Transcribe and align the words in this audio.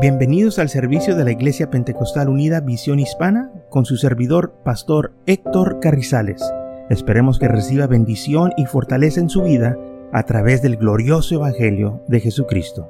Bienvenidos 0.00 0.60
al 0.60 0.68
servicio 0.68 1.16
de 1.16 1.24
la 1.24 1.32
Iglesia 1.32 1.70
Pentecostal 1.70 2.28
Unida 2.28 2.60
Visión 2.60 3.00
Hispana 3.00 3.50
con 3.68 3.84
su 3.84 3.96
servidor, 3.96 4.54
Pastor 4.64 5.12
Héctor 5.26 5.80
Carrizales. 5.80 6.40
Esperemos 6.88 7.40
que 7.40 7.48
reciba 7.48 7.88
bendición 7.88 8.52
y 8.56 8.66
fortaleza 8.66 9.18
en 9.18 9.28
su 9.28 9.42
vida 9.42 9.76
a 10.12 10.22
través 10.22 10.62
del 10.62 10.76
glorioso 10.76 11.34
Evangelio 11.34 12.00
de 12.06 12.20
Jesucristo. 12.20 12.86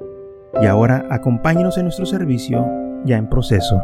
Y 0.61 0.67
ahora 0.67 1.07
acompáñenos 1.09 1.79
en 1.79 1.85
nuestro 1.85 2.05
servicio 2.05 2.63
ya 3.05 3.17
en 3.17 3.27
proceso. 3.27 3.81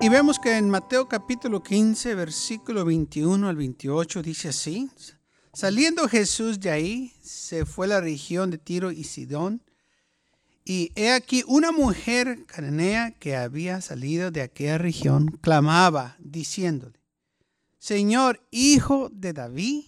Y 0.00 0.08
vemos 0.08 0.38
que 0.38 0.56
en 0.56 0.70
Mateo 0.70 1.08
capítulo 1.08 1.62
15, 1.62 2.14
versículo 2.14 2.86
21 2.86 3.46
al 3.46 3.56
28 3.56 4.22
dice 4.22 4.48
así, 4.48 4.88
Saliendo 5.52 6.08
Jesús 6.08 6.60
de 6.60 6.70
ahí, 6.70 7.12
se 7.22 7.66
fue 7.66 7.86
a 7.86 7.90
la 7.90 8.00
región 8.00 8.50
de 8.50 8.58
Tiro 8.58 8.92
y 8.92 9.04
Sidón. 9.04 9.62
Y 10.64 10.92
he 10.94 11.10
aquí 11.10 11.42
una 11.48 11.72
mujer 11.72 12.44
cananea 12.46 13.10
que 13.12 13.34
había 13.34 13.80
salido 13.80 14.30
de 14.30 14.42
aquella 14.42 14.78
región, 14.78 15.38
clamaba, 15.40 16.16
diciéndole, 16.20 17.00
Señor, 17.78 18.46
hijo 18.50 19.08
de 19.10 19.32
David, 19.32 19.84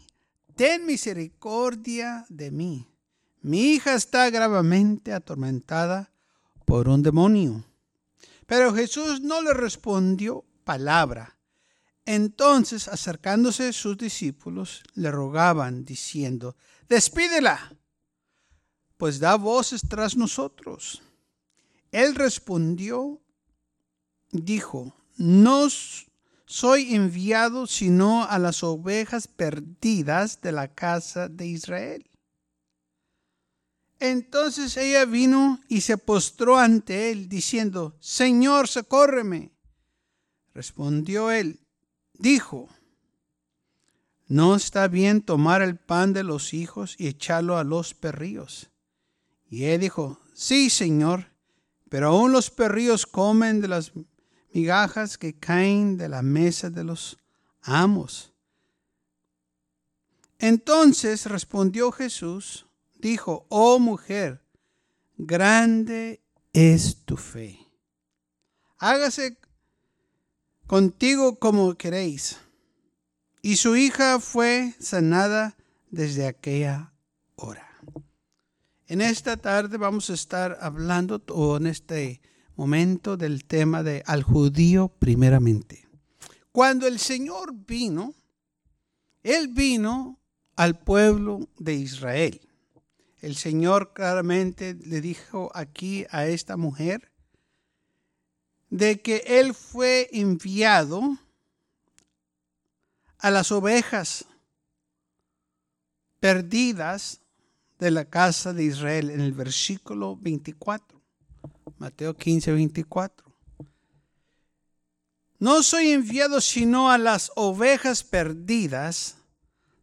ten 0.56 0.86
misericordia 0.86 2.24
de 2.28 2.50
mí. 2.50 2.88
Mi 3.42 3.74
hija 3.74 3.94
está 3.94 4.30
gravemente 4.30 5.12
atormentada 5.12 6.12
por 6.64 6.88
un 6.88 7.02
demonio. 7.02 7.64
Pero 8.46 8.74
Jesús 8.74 9.20
no 9.20 9.42
le 9.42 9.52
respondió 9.52 10.44
palabra. 10.64 11.36
Entonces, 12.04 12.88
acercándose 12.88 13.72
sus 13.72 13.96
discípulos, 13.96 14.82
le 14.94 15.10
rogaban, 15.10 15.84
diciendo, 15.84 16.56
despídela, 16.88 17.76
pues 18.96 19.20
da 19.20 19.36
voces 19.36 19.82
tras 19.88 20.16
nosotros. 20.16 21.02
Él 21.92 22.14
respondió, 22.14 23.20
dijo, 24.30 24.94
no 25.16 25.68
soy 26.46 26.94
enviado 26.94 27.66
sino 27.66 28.24
a 28.24 28.38
las 28.38 28.62
ovejas 28.62 29.28
perdidas 29.28 30.40
de 30.40 30.52
la 30.52 30.74
casa 30.74 31.28
de 31.28 31.46
Israel. 31.46 32.10
Entonces 34.00 34.76
ella 34.76 35.04
vino 35.04 35.60
y 35.68 35.82
se 35.82 35.96
postró 35.96 36.58
ante 36.58 37.12
él, 37.12 37.28
diciendo, 37.28 37.96
Señor, 38.00 38.66
socórreme. 38.66 39.52
Respondió 40.52 41.30
él, 41.30 41.61
dijo, 42.14 42.68
no 44.26 44.56
está 44.56 44.88
bien 44.88 45.22
tomar 45.22 45.62
el 45.62 45.76
pan 45.76 46.12
de 46.12 46.24
los 46.24 46.54
hijos 46.54 46.96
y 46.98 47.08
echarlo 47.08 47.58
a 47.58 47.64
los 47.64 47.94
perrillos. 47.94 48.70
Y 49.48 49.64
él 49.64 49.80
dijo, 49.80 50.18
sí, 50.34 50.70
Señor, 50.70 51.32
pero 51.90 52.08
aún 52.08 52.32
los 52.32 52.50
perrillos 52.50 53.04
comen 53.04 53.60
de 53.60 53.68
las 53.68 53.92
migajas 54.54 55.18
que 55.18 55.38
caen 55.38 55.98
de 55.98 56.08
la 56.08 56.22
mesa 56.22 56.70
de 56.70 56.84
los 56.84 57.18
amos. 57.60 58.32
Entonces 60.38 61.26
respondió 61.26 61.92
Jesús, 61.92 62.66
dijo, 62.94 63.46
oh 63.50 63.78
mujer, 63.78 64.42
grande 65.16 66.22
es 66.52 67.04
tu 67.04 67.16
fe. 67.16 67.58
Hágase 68.78 69.38
contigo 70.72 71.38
como 71.38 71.74
queréis. 71.74 72.38
Y 73.42 73.56
su 73.56 73.76
hija 73.76 74.18
fue 74.20 74.72
sanada 74.78 75.54
desde 75.90 76.26
aquella 76.26 76.94
hora. 77.34 77.68
En 78.86 79.02
esta 79.02 79.36
tarde 79.36 79.76
vamos 79.76 80.08
a 80.08 80.14
estar 80.14 80.56
hablando, 80.62 81.22
o 81.28 81.58
en 81.58 81.66
este 81.66 82.22
momento, 82.56 83.18
del 83.18 83.44
tema 83.44 83.82
de 83.82 84.02
al 84.06 84.22
judío 84.22 84.88
primeramente. 84.88 85.86
Cuando 86.52 86.86
el 86.86 86.98
Señor 86.98 87.52
vino, 87.52 88.14
Él 89.22 89.48
vino 89.48 90.18
al 90.56 90.78
pueblo 90.78 91.50
de 91.58 91.74
Israel. 91.74 92.40
El 93.20 93.36
Señor 93.36 93.92
claramente 93.92 94.72
le 94.72 95.02
dijo 95.02 95.50
aquí 95.54 96.06
a 96.08 96.24
esta 96.24 96.56
mujer, 96.56 97.11
de 98.72 99.02
que 99.02 99.22
él 99.26 99.52
fue 99.52 100.08
enviado 100.12 101.18
a 103.18 103.30
las 103.30 103.52
ovejas 103.52 104.24
perdidas 106.20 107.20
de 107.78 107.90
la 107.90 108.06
casa 108.06 108.54
de 108.54 108.64
Israel 108.64 109.10
en 109.10 109.20
el 109.20 109.32
versículo 109.32 110.16
24. 110.16 111.02
Mateo 111.76 112.16
15, 112.16 112.52
24. 112.52 113.30
No 115.38 115.62
soy 115.62 115.90
enviado 115.90 116.40
sino 116.40 116.90
a 116.90 116.96
las 116.96 117.30
ovejas 117.36 118.02
perdidas 118.02 119.16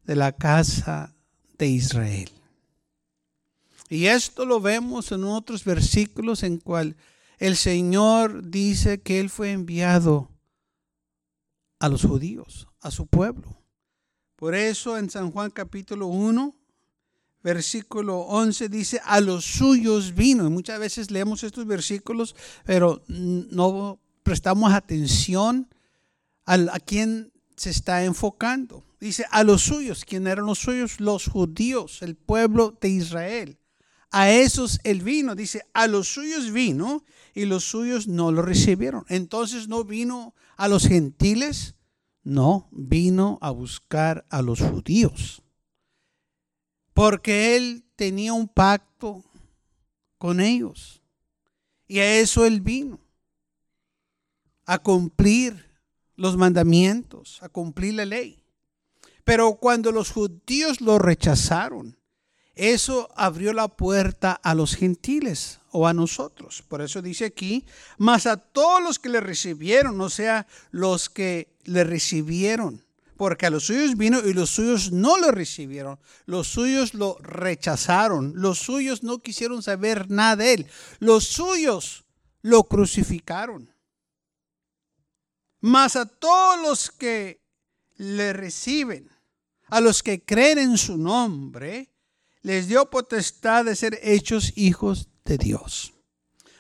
de 0.03 0.15
la 0.15 0.31
casa 0.31 1.13
de 1.59 1.67
Israel. 1.67 2.31
Y 3.87 4.07
esto 4.07 4.47
lo 4.47 4.59
vemos 4.59 5.11
en 5.11 5.25
otros 5.25 5.63
versículos 5.63 6.41
en 6.41 6.57
cual 6.57 6.95
el 7.39 7.55
Señor 7.55 8.49
dice 8.49 9.01
que 9.01 9.19
Él 9.19 9.29
fue 9.29 9.51
enviado 9.51 10.29
a 11.79 11.87
los 11.87 12.03
judíos, 12.03 12.67
a 12.81 12.91
su 12.91 13.07
pueblo. 13.07 13.57
Por 14.35 14.55
eso 14.55 14.97
en 14.97 15.09
San 15.09 15.31
Juan 15.31 15.49
capítulo 15.49 16.07
1, 16.07 16.55
versículo 17.41 18.19
11 18.19 18.67
dice, 18.67 19.01
a 19.05 19.21
los 19.21 19.45
suyos 19.45 20.13
vino. 20.13 20.45
Y 20.45 20.49
muchas 20.49 20.79
veces 20.79 21.11
leemos 21.11 21.43
estos 21.43 21.65
versículos, 21.65 22.35
pero 22.65 23.01
no 23.07 23.99
prestamos 24.23 24.73
atención 24.73 25.73
a, 26.45 26.55
a 26.55 26.79
quién 26.79 27.31
se 27.55 27.69
está 27.69 28.03
enfocando. 28.03 28.83
Dice, 28.99 29.25
a 29.31 29.45
los 29.45 29.61
suyos. 29.61 30.03
¿Quién 30.03 30.27
eran 30.27 30.45
los 30.45 30.59
suyos? 30.59 30.99
Los 30.99 31.27
judíos, 31.27 32.01
el 32.01 32.15
pueblo 32.15 32.77
de 32.81 32.89
Israel. 32.89 33.57
A 34.11 34.31
esos 34.31 34.79
él 34.83 35.01
vino, 35.01 35.35
dice, 35.35 35.63
a 35.73 35.87
los 35.87 36.07
suyos 36.07 36.51
vino 36.51 37.03
y 37.39 37.45
los 37.45 37.63
suyos 37.63 38.09
no 38.09 38.33
lo 38.33 38.41
recibieron. 38.41 39.05
Entonces 39.07 39.69
no 39.69 39.85
vino 39.85 40.35
a 40.57 40.67
los 40.67 40.85
gentiles, 40.85 41.75
no, 42.21 42.67
vino 42.71 43.39
a 43.41 43.49
buscar 43.51 44.25
a 44.29 44.41
los 44.41 44.59
judíos. 44.59 45.41
Porque 46.93 47.55
él 47.55 47.85
tenía 47.95 48.33
un 48.33 48.49
pacto 48.49 49.23
con 50.17 50.41
ellos. 50.41 51.01
Y 51.87 51.99
a 51.99 52.19
eso 52.19 52.45
él 52.45 52.59
vino. 52.59 52.99
A 54.65 54.79
cumplir 54.79 55.65
los 56.17 56.35
mandamientos, 56.35 57.41
a 57.41 57.47
cumplir 57.47 57.93
la 57.93 58.05
ley. 58.05 58.43
Pero 59.23 59.55
cuando 59.55 59.93
los 59.93 60.11
judíos 60.11 60.81
lo 60.81 60.99
rechazaron, 60.99 61.97
eso 62.59 63.09
abrió 63.15 63.53
la 63.53 63.69
puerta 63.69 64.33
a 64.33 64.53
los 64.53 64.75
gentiles 64.75 65.61
o 65.71 65.87
a 65.87 65.93
nosotros. 65.93 66.61
Por 66.67 66.81
eso 66.81 67.01
dice 67.01 67.25
aquí, 67.25 67.65
más 67.97 68.25
a 68.25 68.35
todos 68.35 68.83
los 68.83 68.99
que 68.99 69.07
le 69.07 69.21
recibieron, 69.21 69.99
o 70.01 70.09
sea, 70.09 70.45
los 70.71 71.09
que 71.09 71.55
le 71.63 71.85
recibieron. 71.85 72.83
Porque 73.15 73.45
a 73.45 73.49
los 73.49 73.65
suyos 73.65 73.95
vino 73.95 74.19
y 74.19 74.33
los 74.33 74.49
suyos 74.49 74.91
no 74.91 75.17
lo 75.17 75.31
recibieron. 75.31 75.99
Los 76.25 76.47
suyos 76.47 76.93
lo 76.93 77.17
rechazaron. 77.19 78.33
Los 78.35 78.59
suyos 78.59 79.03
no 79.03 79.19
quisieron 79.19 79.63
saber 79.63 80.09
nada 80.09 80.37
de 80.37 80.53
él. 80.53 80.67
Los 80.99 81.25
suyos 81.25 82.03
lo 82.41 82.63
crucificaron. 82.63 83.73
Más 85.61 85.95
a 85.95 86.05
todos 86.05 86.61
los 86.61 86.91
que 86.91 87.41
le 87.95 88.33
reciben, 88.33 89.09
a 89.67 89.81
los 89.81 90.03
que 90.03 90.23
creen 90.23 90.57
en 90.57 90.77
su 90.77 90.97
nombre, 90.97 91.89
les 92.41 92.67
dio 92.67 92.89
potestad 92.89 93.65
de 93.65 93.75
ser 93.75 93.99
hechos 94.01 94.53
hijos 94.55 95.09
de 95.25 95.37
Dios. 95.37 95.93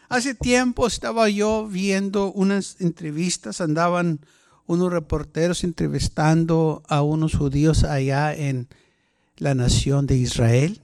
Hace 0.09 0.33
tiempo 0.33 0.87
estaba 0.87 1.29
yo 1.29 1.67
viendo 1.67 2.31
unas 2.31 2.81
entrevistas, 2.81 3.61
andaban 3.61 4.19
unos 4.65 4.91
reporteros 4.91 5.63
entrevistando 5.63 6.83
a 6.87 7.01
unos 7.01 7.35
judíos 7.35 7.83
allá 7.83 8.33
en 8.33 8.67
la 9.37 9.55
nación 9.55 10.07
de 10.07 10.17
Israel. 10.17 10.81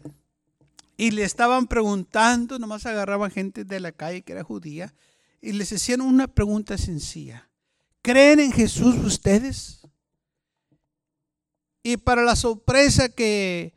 Y 0.97 1.11
le 1.11 1.23
estaban 1.23 1.67
preguntando, 1.67 2.57
nomás 2.57 2.85
agarraban 2.85 3.31
gente 3.31 3.63
de 3.63 3.79
la 3.79 3.91
calle 3.91 4.21
que 4.21 4.33
era 4.33 4.43
judía, 4.43 4.93
y 5.41 5.51
les 5.51 5.73
hacían 5.73 6.01
una 6.01 6.27
pregunta 6.27 6.77
sencilla. 6.77 7.49
¿Creen 8.01 8.39
en 8.39 8.51
Jesús 8.51 8.95
ustedes? 9.03 9.81
Y 11.83 11.97
para 11.97 12.23
la 12.23 12.35
sorpresa 12.35 13.09
que 13.09 13.73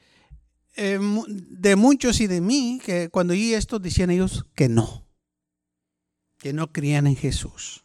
eh, 0.80 0.96
de 1.26 1.74
muchos 1.74 2.20
y 2.20 2.28
de 2.28 2.40
mí 2.40 2.80
que 2.84 3.08
cuando 3.08 3.32
oí 3.32 3.52
esto 3.52 3.80
decían 3.80 4.10
ellos 4.10 4.44
que 4.54 4.68
no, 4.68 5.04
que 6.38 6.52
no 6.52 6.72
creían 6.72 7.08
en 7.08 7.16
Jesús. 7.16 7.84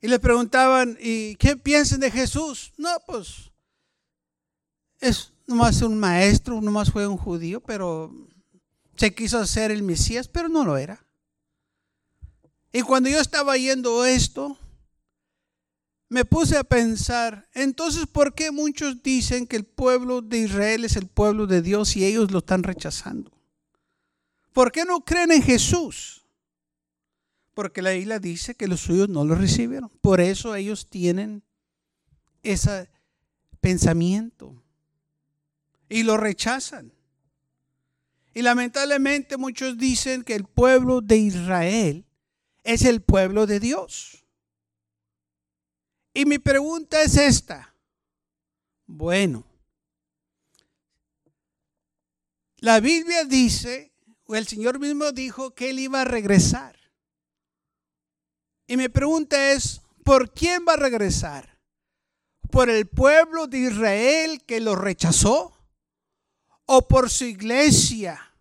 Y 0.00 0.08
le 0.08 0.18
preguntaban, 0.18 0.96
¿y 0.98 1.36
qué 1.36 1.58
piensan 1.58 2.00
de 2.00 2.10
Jesús? 2.10 2.72
No, 2.78 2.88
pues 3.06 3.52
es 4.98 5.34
nomás 5.46 5.82
un 5.82 5.98
maestro, 5.98 6.62
nomás 6.62 6.90
fue 6.90 7.06
un 7.06 7.18
judío, 7.18 7.60
pero 7.60 8.10
se 8.96 9.14
quiso 9.14 9.38
hacer 9.38 9.70
el 9.70 9.82
Mesías, 9.82 10.26
pero 10.26 10.48
no 10.48 10.64
lo 10.64 10.78
era. 10.78 11.04
Y 12.72 12.80
cuando 12.80 13.10
yo 13.10 13.20
estaba 13.20 13.58
yendo 13.58 14.06
esto, 14.06 14.58
me 16.14 16.24
puse 16.24 16.56
a 16.56 16.62
pensar, 16.62 17.48
entonces, 17.54 18.06
¿por 18.06 18.36
qué 18.36 18.52
muchos 18.52 19.02
dicen 19.02 19.48
que 19.48 19.56
el 19.56 19.64
pueblo 19.64 20.22
de 20.22 20.38
Israel 20.38 20.84
es 20.84 20.94
el 20.94 21.08
pueblo 21.08 21.48
de 21.48 21.60
Dios 21.60 21.96
y 21.96 22.04
ellos 22.04 22.30
lo 22.30 22.38
están 22.38 22.62
rechazando? 22.62 23.32
¿Por 24.52 24.70
qué 24.70 24.84
no 24.84 25.04
creen 25.04 25.32
en 25.32 25.42
Jesús? 25.42 26.24
Porque 27.52 27.82
la 27.82 27.96
isla 27.96 28.20
dice 28.20 28.54
que 28.54 28.68
los 28.68 28.82
suyos 28.82 29.08
no 29.08 29.24
lo 29.24 29.34
recibieron. 29.34 29.90
Por 30.00 30.20
eso 30.20 30.54
ellos 30.54 30.88
tienen 30.88 31.42
ese 32.44 32.88
pensamiento 33.60 34.62
y 35.88 36.04
lo 36.04 36.16
rechazan. 36.16 36.92
Y 38.34 38.42
lamentablemente 38.42 39.36
muchos 39.36 39.76
dicen 39.78 40.22
que 40.22 40.36
el 40.36 40.44
pueblo 40.44 41.00
de 41.00 41.16
Israel 41.16 42.06
es 42.62 42.84
el 42.84 43.02
pueblo 43.02 43.48
de 43.48 43.58
Dios. 43.58 44.23
Y 46.14 46.24
mi 46.26 46.38
pregunta 46.38 47.02
es 47.02 47.16
esta. 47.16 47.74
Bueno, 48.86 49.44
la 52.58 52.78
Biblia 52.78 53.24
dice, 53.24 53.92
o 54.24 54.36
el 54.36 54.46
Señor 54.46 54.78
mismo 54.78 55.10
dijo 55.10 55.54
que 55.54 55.70
Él 55.70 55.80
iba 55.80 56.02
a 56.02 56.04
regresar. 56.04 56.78
Y 58.68 58.76
mi 58.76 58.88
pregunta 58.88 59.52
es, 59.52 59.82
¿por 60.04 60.32
quién 60.32 60.64
va 60.66 60.74
a 60.74 60.76
regresar? 60.76 61.58
¿Por 62.50 62.70
el 62.70 62.86
pueblo 62.86 63.48
de 63.48 63.58
Israel 63.58 64.42
que 64.46 64.60
lo 64.60 64.76
rechazó? 64.76 65.52
¿O 66.66 66.86
por 66.86 67.10
su 67.10 67.24
iglesia 67.24 68.34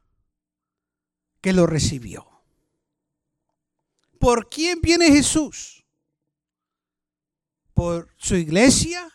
que 1.41 1.51
lo 1.51 1.65
recibió? 1.65 2.25
¿Por 4.19 4.47
quién 4.47 4.79
viene 4.79 5.07
Jesús? 5.07 5.82
Por 7.73 8.09
su 8.17 8.35
iglesia 8.35 9.11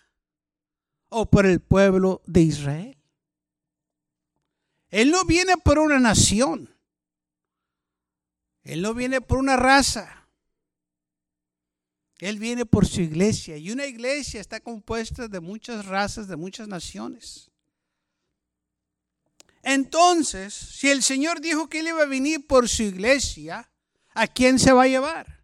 o 1.08 1.26
por 1.26 1.46
el 1.46 1.60
pueblo 1.60 2.22
de 2.26 2.42
Israel. 2.42 2.98
Él 4.90 5.10
no 5.10 5.24
viene 5.24 5.56
por 5.56 5.78
una 5.78 5.98
nación. 5.98 6.74
Él 8.62 8.82
no 8.82 8.94
viene 8.94 9.20
por 9.20 9.38
una 9.38 9.56
raza. 9.56 10.28
Él 12.18 12.38
viene 12.38 12.66
por 12.66 12.86
su 12.86 13.00
iglesia. 13.00 13.56
Y 13.56 13.70
una 13.70 13.86
iglesia 13.86 14.40
está 14.40 14.60
compuesta 14.60 15.28
de 15.28 15.40
muchas 15.40 15.86
razas, 15.86 16.26
de 16.26 16.36
muchas 16.36 16.68
naciones. 16.68 17.50
Entonces, 19.62 20.54
si 20.54 20.88
el 20.88 21.02
Señor 21.02 21.40
dijo 21.40 21.68
que 21.68 21.80
Él 21.80 21.88
iba 21.88 22.02
a 22.02 22.06
venir 22.06 22.46
por 22.46 22.68
su 22.68 22.82
iglesia, 22.82 23.70
¿a 24.14 24.26
quién 24.26 24.58
se 24.58 24.72
va 24.72 24.84
a 24.84 24.88
llevar? 24.88 25.37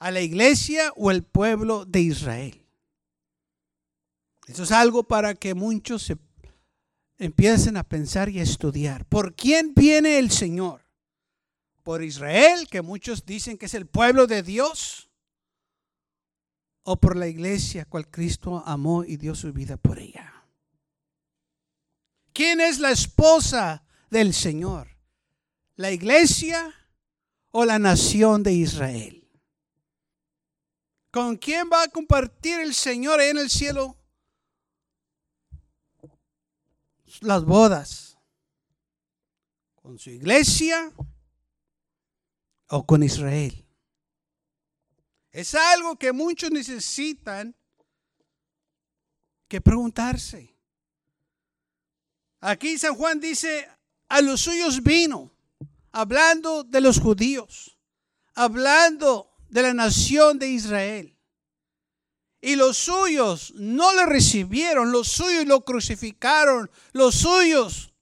A 0.00 0.10
la 0.10 0.22
iglesia 0.22 0.92
o 0.96 1.10
el 1.10 1.22
pueblo 1.22 1.84
de 1.84 2.00
Israel. 2.00 2.66
Eso 4.48 4.64
es 4.64 4.72
algo 4.72 5.04
para 5.04 5.34
que 5.34 5.54
muchos 5.54 6.02
se 6.02 6.18
empiecen 7.18 7.76
a 7.76 7.84
pensar 7.84 8.28
y 8.30 8.40
a 8.40 8.42
estudiar. 8.42 9.04
¿Por 9.04 9.34
quién 9.34 9.74
viene 9.74 10.18
el 10.18 10.30
Señor? 10.30 10.84
¿Por 11.82 12.02
Israel, 12.02 12.66
que 12.68 12.82
muchos 12.82 13.24
dicen 13.26 13.58
que 13.58 13.66
es 13.66 13.74
el 13.74 13.86
pueblo 13.86 14.26
de 14.26 14.42
Dios? 14.42 15.10
¿O 16.82 16.96
por 16.98 17.14
la 17.14 17.28
iglesia, 17.28 17.84
cual 17.84 18.10
Cristo 18.10 18.62
amó 18.66 19.04
y 19.04 19.18
dio 19.18 19.34
su 19.34 19.52
vida 19.52 19.76
por 19.76 19.98
ella? 19.98 20.44
¿Quién 22.32 22.60
es 22.60 22.78
la 22.78 22.90
esposa 22.90 23.84
del 24.08 24.32
Señor? 24.32 24.88
¿La 25.76 25.92
iglesia 25.92 26.74
o 27.50 27.66
la 27.66 27.78
nación 27.78 28.42
de 28.42 28.54
Israel? 28.54 29.19
¿Con 31.10 31.36
quién 31.36 31.68
va 31.72 31.82
a 31.82 31.88
compartir 31.88 32.60
el 32.60 32.72
Señor 32.72 33.20
en 33.20 33.38
el 33.38 33.50
cielo? 33.50 33.96
Las 37.20 37.44
bodas. 37.44 38.16
¿Con 39.74 39.98
su 39.98 40.10
iglesia 40.10 40.92
o 42.68 42.86
con 42.86 43.02
Israel? 43.02 43.66
Es 45.32 45.54
algo 45.54 45.96
que 45.96 46.12
muchos 46.12 46.50
necesitan 46.50 47.56
que 49.48 49.60
preguntarse. 49.60 50.56
Aquí 52.40 52.78
San 52.78 52.94
Juan 52.94 53.20
dice, 53.20 53.68
a 54.08 54.20
los 54.20 54.40
suyos 54.42 54.82
vino, 54.82 55.32
hablando 55.92 56.62
de 56.62 56.80
los 56.80 57.00
judíos, 57.00 57.76
hablando 58.34 59.29
de 59.50 59.62
la 59.62 59.74
nación 59.74 60.38
de 60.38 60.48
Israel. 60.48 61.16
Y 62.40 62.56
los 62.56 62.78
suyos 62.78 63.52
no 63.56 63.92
le 63.94 64.06
recibieron, 64.06 64.92
los 64.92 65.08
suyos 65.08 65.46
lo 65.46 65.62
crucificaron, 65.62 66.70
los 66.92 67.16
suyos 67.16 67.92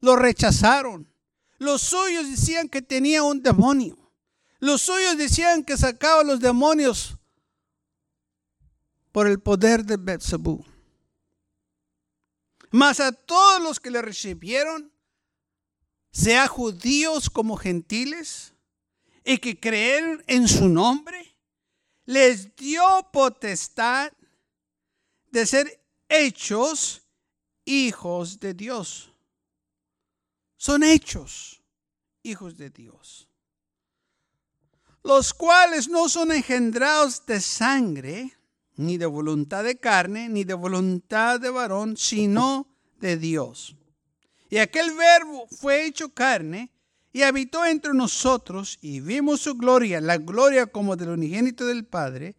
lo 0.00 0.14
rechazaron. 0.16 1.12
Los 1.58 1.82
suyos 1.82 2.30
decían 2.30 2.68
que 2.68 2.82
tenía 2.82 3.24
un 3.24 3.42
demonio. 3.42 3.98
Los 4.60 4.82
suyos 4.82 5.16
decían 5.16 5.64
que 5.64 5.76
sacaba 5.76 6.22
los 6.22 6.38
demonios 6.38 7.16
por 9.10 9.26
el 9.26 9.40
poder 9.40 9.84
de 9.84 9.96
Betzabú. 9.96 10.64
Mas 12.70 13.00
a 13.00 13.10
todos 13.12 13.60
los 13.62 13.80
que 13.80 13.90
le 13.90 14.02
recibieron, 14.02 14.92
sea 16.12 16.46
judíos 16.46 17.30
como 17.30 17.56
gentiles, 17.56 18.54
y 19.28 19.36
que 19.36 19.60
creen 19.60 20.24
en 20.26 20.48
su 20.48 20.70
nombre, 20.70 21.36
les 22.06 22.56
dio 22.56 22.82
potestad 23.12 24.10
de 25.30 25.44
ser 25.44 25.84
hechos 26.08 27.02
hijos 27.66 28.40
de 28.40 28.54
Dios. 28.54 29.12
Son 30.56 30.82
hechos 30.82 31.62
hijos 32.22 32.56
de 32.56 32.70
Dios. 32.70 33.28
Los 35.04 35.34
cuales 35.34 35.88
no 35.88 36.08
son 36.08 36.32
engendrados 36.32 37.26
de 37.26 37.42
sangre, 37.42 38.32
ni 38.76 38.96
de 38.96 39.04
voluntad 39.04 39.62
de 39.62 39.78
carne, 39.78 40.30
ni 40.30 40.44
de 40.44 40.54
voluntad 40.54 41.38
de 41.38 41.50
varón, 41.50 41.98
sino 41.98 42.66
de 42.98 43.18
Dios. 43.18 43.76
Y 44.48 44.56
aquel 44.56 44.96
verbo 44.96 45.46
fue 45.48 45.84
hecho 45.84 46.14
carne 46.14 46.72
y 47.12 47.22
habitó 47.22 47.64
entre 47.64 47.94
nosotros 47.94 48.78
y 48.80 49.00
vimos 49.00 49.40
su 49.40 49.54
gloria, 49.54 50.00
la 50.00 50.18
gloria 50.18 50.66
como 50.66 50.96
del 50.96 51.10
unigénito 51.10 51.66
del 51.66 51.86
Padre, 51.86 52.36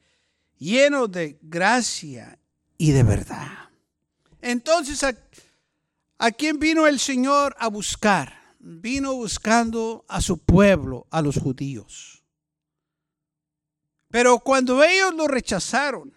lleno 0.58 1.08
de 1.08 1.40
gracia 1.42 2.40
y 2.78 2.92
de 2.92 3.04
verdad. 3.04 3.70
Entonces, 4.42 5.04
¿a, 5.04 5.16
¿a, 6.18 6.32
quién 6.32 6.60
vino 6.60 6.88
el 6.88 7.00
Señor 7.00 7.56
a 7.60 7.68
buscar? 7.68 8.56
Vino 8.60 9.16
buscando 9.16 10.06
a 10.08 10.22
su 10.22 10.38
pueblo, 10.38 11.08
a 11.10 11.22
los 11.22 11.38
judíos. 11.38 12.24
Pero 14.10 14.40
cuando 14.40 14.84
ellos 14.84 15.14
lo 15.14 15.28
rechazaron, 15.28 16.14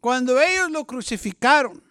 cuando 0.00 0.40
ellos 0.40 0.70
lo 0.70 0.86
crucificaron, 0.86 1.82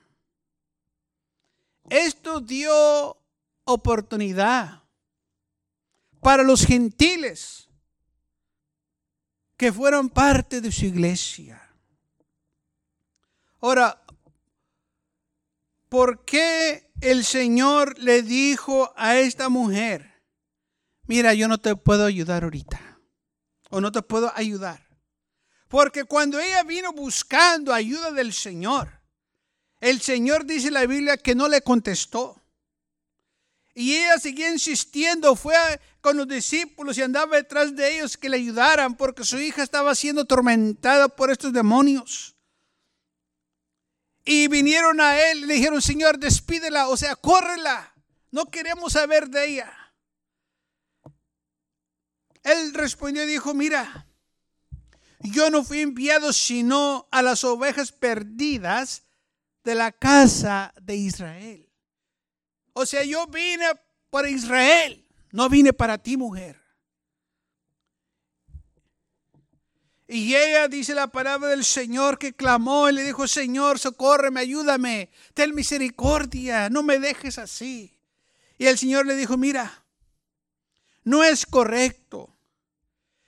esto 1.90 2.40
dio 2.40 3.18
oportunidad 3.66 4.84
para 6.20 6.44
los 6.44 6.66
gentiles 6.66 7.70
que 9.58 9.72
fueron 9.72 10.10
parte 10.10 10.62
de 10.62 10.72
su 10.72 10.86
iglesia. 10.86 11.62
Ahora, 13.62 14.04
¿por 15.90 16.26
qué 16.26 16.92
el 17.02 17.24
Señor 17.24 17.98
le 18.00 18.22
dijo 18.22 18.94
a 18.98 19.18
esta 19.18 19.50
mujer, 19.50 20.22
mira, 21.04 21.34
yo 21.34 21.48
no 21.48 21.60
te 21.60 21.76
puedo 21.76 22.06
ayudar 22.06 22.44
ahorita, 22.44 23.00
o 23.70 23.80
no 23.80 23.92
te 23.92 24.02
puedo 24.02 24.32
ayudar? 24.36 24.86
Porque 25.70 26.04
cuando 26.04 26.40
ella 26.40 26.64
vino 26.64 26.92
buscando 26.92 27.74
ayuda 27.74 28.12
del 28.12 28.34
Señor, 28.34 29.02
el 29.80 30.02
Señor 30.02 30.46
dice 30.46 30.68
en 30.68 30.76
la 30.76 30.86
Biblia 30.86 31.18
que 31.18 31.36
no 31.36 31.48
le 31.48 31.62
contestó. 31.62 32.43
Y 33.74 33.96
ella 33.96 34.20
seguía 34.20 34.52
insistiendo, 34.52 35.36
fue 35.36 35.56
con 36.00 36.18
los 36.18 36.28
discípulos 36.28 36.98
y 36.98 37.02
andaba 37.02 37.38
detrás 37.38 37.76
de 37.76 37.96
ellos 37.96 38.18
que 38.18 38.30
le 38.30 38.38
ayudaran 38.38 38.96
porque 38.96 39.24
su 39.24 39.40
hija 39.40 39.64
estaba 39.64 39.96
siendo 39.96 40.22
atormentada 40.22 41.08
por 41.08 41.32
estos 41.32 41.52
demonios. 41.52 42.36
Y 44.26 44.48
vinieron 44.48 45.02
a 45.02 45.20
él 45.20 45.40
y 45.40 45.46
le 45.46 45.54
dijeron, 45.56 45.82
Señor, 45.82 46.20
despídela, 46.20 46.88
o 46.88 46.96
sea, 46.96 47.16
córrela, 47.16 47.94
no 48.32 48.46
queremos 48.46 48.94
saber 48.94 49.30
de 49.30 49.46
ella. 49.46 49.94
Él 52.44 52.74
respondió 52.74 53.24
y 53.24 53.28
dijo, 53.28 53.54
mira, 53.54 54.08
yo 55.20 55.50
no 55.50 55.64
fui 55.64 55.82
enviado 55.82 56.32
sino 56.32 57.08
a 57.12 57.22
las 57.22 57.44
ovejas 57.44 57.92
perdidas 57.92 59.04
de 59.64 59.76
la 59.76 59.92
casa 59.92 60.74
de 60.82 60.96
Israel. 60.96 61.73
O 62.74 62.86
sea, 62.86 63.04
yo 63.04 63.28
vine 63.28 63.66
para 64.10 64.30
Israel, 64.30 65.06
no 65.32 65.48
vine 65.50 65.74
para 65.74 65.98
ti, 65.98 66.18
mujer. 66.18 66.64
Y 70.08 70.36
ella 70.36 70.68
dice 70.68 70.94
la 70.94 71.08
palabra 71.08 71.50
del 71.50 71.64
Señor 71.64 72.20
que 72.20 72.34
clamó 72.34 72.90
y 72.90 72.94
le 72.94 73.04
dijo, 73.04 73.28
Señor, 73.28 73.80
socórreme, 73.80 74.42
ayúdame, 74.42 75.10
ten 75.34 75.56
misericordia, 75.56 76.70
no 76.70 76.84
me 76.84 77.00
dejes 77.00 77.38
así. 77.38 78.00
Y 78.58 78.68
el 78.68 78.78
Señor 78.78 79.06
le 79.06 79.16
dijo, 79.16 79.38
mira, 79.38 79.84
no 81.04 81.24
es 81.24 81.46
correcto 81.46 82.36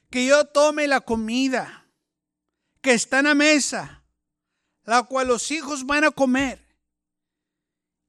que 0.09 0.25
yo 0.25 0.45
tome 0.45 0.87
la 0.87 1.01
comida 1.01 1.87
que 2.81 2.93
está 2.93 3.19
en 3.19 3.25
la 3.25 3.35
mesa, 3.35 4.03
la 4.83 5.03
cual 5.03 5.27
los 5.27 5.49
hijos 5.51 5.85
van 5.85 6.03
a 6.03 6.11
comer, 6.11 6.64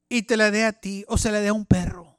y 0.09 0.23
te 0.23 0.37
la 0.37 0.51
dé 0.51 0.65
a 0.65 0.73
ti 0.73 1.05
o 1.09 1.19
se 1.19 1.31
la 1.31 1.41
dé 1.41 1.49
a 1.49 1.53
un 1.53 1.67
perro. 1.67 2.19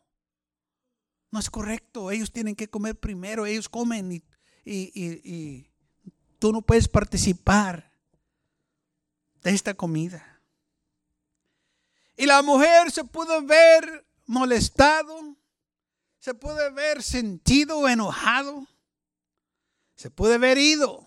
No 1.31 1.39
es 1.39 1.49
correcto, 1.49 2.11
ellos 2.11 2.31
tienen 2.31 2.55
que 2.55 2.69
comer 2.69 2.99
primero, 2.99 3.45
ellos 3.45 3.69
comen 3.69 4.11
y, 4.11 4.23
y 4.65 5.69
tú 6.39 6.51
no 6.51 6.61
puedes 6.61 6.87
participar 6.87 7.91
de 9.41 9.51
esta 9.51 9.73
comida. 9.73 10.41
Y 12.15 12.25
la 12.25 12.41
mujer 12.41 12.91
se 12.91 13.03
pudo 13.03 13.41
ver 13.43 14.05
molestado, 14.25 15.37
se 16.19 16.33
puede 16.33 16.71
ver 16.71 17.03
sentido, 17.03 17.87
enojado, 17.87 18.67
se 19.95 20.09
puede 20.09 20.37
ver 20.37 20.57
ido, 20.57 21.05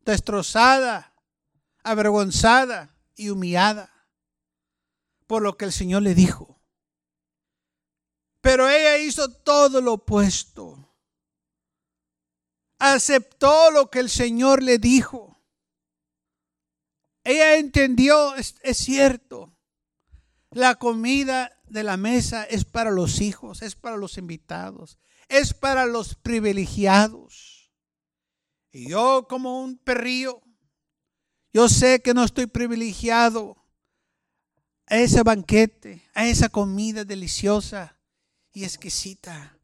destrozada, 0.00 1.12
avergonzada 1.82 2.96
y 3.14 3.28
humillada 3.28 3.95
por 5.26 5.42
lo 5.42 5.56
que 5.56 5.64
el 5.64 5.72
Señor 5.72 6.02
le 6.02 6.14
dijo. 6.14 6.60
Pero 8.40 8.68
ella 8.68 8.98
hizo 8.98 9.28
todo 9.28 9.80
lo 9.80 9.94
opuesto. 9.94 10.94
Aceptó 12.78 13.70
lo 13.70 13.90
que 13.90 13.98
el 13.98 14.10
Señor 14.10 14.62
le 14.62 14.78
dijo. 14.78 15.42
Ella 17.24 17.56
entendió, 17.56 18.36
es, 18.36 18.54
cierto, 18.72 19.58
la 20.52 20.76
comida 20.76 21.60
de 21.64 21.82
la 21.82 21.96
mesa 21.96 22.44
es 22.44 22.64
para 22.64 22.92
los 22.92 23.20
hijos, 23.20 23.62
es 23.62 23.74
para 23.74 23.96
los 23.96 24.16
invitados, 24.16 24.96
es 25.28 25.52
para 25.52 25.86
los 25.86 26.14
privilegiados. 26.14 27.72
Y 28.70 28.90
yo 28.90 29.26
como 29.28 29.60
un 29.60 29.76
perrillo, 29.78 30.40
yo 31.52 31.68
sé 31.68 32.00
que 32.00 32.14
no 32.14 32.22
estoy 32.22 32.46
privilegiado 32.46 33.56
a 34.86 34.96
ese 34.96 35.22
banquete, 35.22 36.08
a 36.14 36.26
esa 36.26 36.48
comida 36.48 37.04
deliciosa 37.04 37.96
y 38.52 38.64
exquisita. 38.64 39.58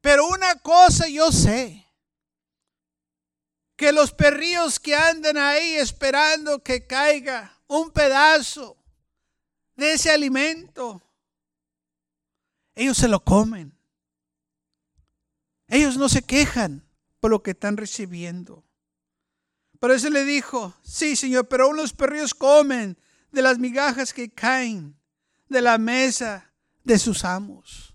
Pero 0.00 0.28
una 0.28 0.54
cosa 0.56 1.08
yo 1.08 1.32
sé, 1.32 1.84
que 3.76 3.92
los 3.92 4.12
perrillos 4.12 4.78
que 4.78 4.94
andan 4.94 5.36
ahí 5.36 5.74
esperando 5.74 6.62
que 6.62 6.86
caiga 6.86 7.58
un 7.66 7.90
pedazo 7.90 8.76
de 9.76 9.94
ese 9.94 10.10
alimento, 10.10 11.02
ellos 12.74 12.96
se 12.96 13.08
lo 13.08 13.24
comen. 13.24 13.76
Ellos 15.68 15.96
no 15.96 16.08
se 16.08 16.22
quejan 16.22 16.86
por 17.18 17.30
lo 17.30 17.42
que 17.42 17.52
están 17.52 17.76
recibiendo. 17.76 18.64
Por 19.80 19.90
eso 19.90 20.08
le 20.10 20.24
dijo, 20.24 20.74
sí, 20.82 21.16
Señor, 21.16 21.48
pero 21.48 21.64
aún 21.64 21.76
los 21.76 21.92
perrillos 21.92 22.34
comen 22.34 22.96
de 23.34 23.42
las 23.42 23.58
migajas 23.58 24.14
que 24.14 24.32
caen 24.32 24.98
de 25.48 25.60
la 25.60 25.76
mesa 25.76 26.52
de 26.84 26.98
sus 26.98 27.24
amos. 27.24 27.94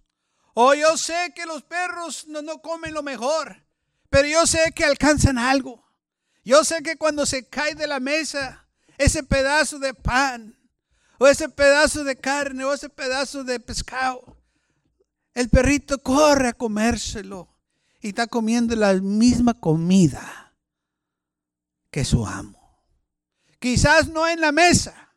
Oh, 0.53 0.73
yo 0.73 0.97
sé 0.97 1.31
que 1.35 1.45
los 1.45 1.63
perros 1.63 2.27
no, 2.27 2.41
no 2.41 2.61
comen 2.61 2.93
lo 2.93 3.01
mejor, 3.01 3.65
pero 4.09 4.27
yo 4.27 4.45
sé 4.45 4.71
que 4.75 4.83
alcanzan 4.83 5.37
algo. 5.37 5.83
Yo 6.43 6.63
sé 6.63 6.83
que 6.83 6.97
cuando 6.97 7.25
se 7.25 7.47
cae 7.47 7.75
de 7.75 7.87
la 7.87 7.99
mesa 7.99 8.67
ese 8.97 9.23
pedazo 9.23 9.79
de 9.79 9.93
pan, 9.93 10.59
o 11.17 11.27
ese 11.27 11.49
pedazo 11.49 12.03
de 12.03 12.15
carne, 12.15 12.63
o 12.63 12.73
ese 12.73 12.89
pedazo 12.89 13.43
de 13.43 13.59
pescado, 13.59 14.37
el 15.33 15.49
perrito 15.49 16.01
corre 16.01 16.49
a 16.49 16.53
comérselo 16.53 17.55
y 18.01 18.09
está 18.09 18.27
comiendo 18.27 18.75
la 18.75 18.93
misma 18.95 19.53
comida 19.53 20.53
que 21.91 22.03
su 22.05 22.25
amo. 22.25 22.59
Quizás 23.59 24.07
no 24.07 24.27
en 24.27 24.41
la 24.41 24.51
mesa, 24.51 25.08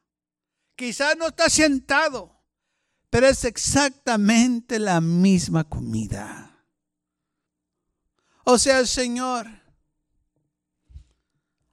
quizás 0.77 1.17
no 1.17 1.29
está 1.29 1.49
sentado, 1.49 2.37
pero 3.11 3.27
es 3.27 3.45
exactamente 3.45 4.79
la 4.79 5.01
misma 5.01 5.65
comida. 5.65 6.65
O 8.45 8.59
sea, 8.59 8.85
Señor, 8.87 9.47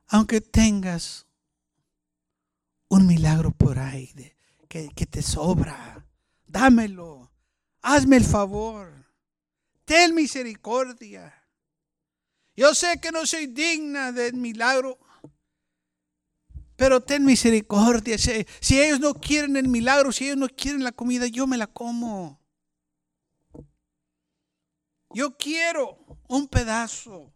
aunque 0.07 0.41
tengas 0.41 1.25
un 2.89 3.07
milagro 3.07 3.51
por 3.51 3.79
ahí 3.79 4.13
que, 4.67 4.89
que 4.89 5.05
te 5.05 5.21
sobra, 5.21 6.05
dámelo, 6.45 7.31
hazme 7.81 8.17
el 8.17 8.25
favor, 8.25 9.05
ten 9.85 10.13
misericordia. 10.13 11.33
Yo 12.55 12.75
sé 12.75 12.99
que 12.99 13.11
no 13.11 13.25
soy 13.25 13.47
digna 13.47 14.11
del 14.11 14.33
milagro, 14.33 14.99
pero 16.79 17.01
ten 17.01 17.25
misericordia. 17.25 18.17
Si, 18.17 18.79
ellos 18.79 19.01
no 19.01 19.13
quieren 19.13 19.57
el 19.57 19.67
milagro, 19.67 20.13
si 20.13 20.23
ellos 20.23 20.37
no 20.37 20.47
quieren 20.47 20.81
la 20.81 20.93
comida, 20.93 21.27
yo 21.27 21.45
me 21.45 21.57
la 21.57 21.67
como. 21.67 22.39
Yo 25.09 25.35
quiero 25.35 25.97
un 26.29 26.47
pedazo 26.47 27.33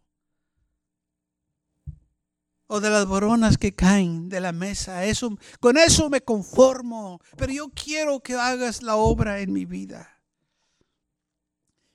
o 2.68 2.80
de 2.80 2.88
las 2.88 3.04
boronas 3.04 3.58
que 3.58 3.74
caen 3.74 4.30
de 4.30 4.40
la 4.40 4.52
mesa. 4.52 5.04
Eso, 5.04 5.36
con 5.60 5.76
eso 5.76 6.08
me 6.08 6.22
conformo, 6.22 7.20
pero 7.36 7.52
yo 7.52 7.68
quiero 7.68 8.20
que 8.20 8.34
hagas 8.34 8.82
la 8.82 8.96
obra 8.96 9.40
en 9.40 9.52
mi 9.52 9.66
vida. 9.66 10.22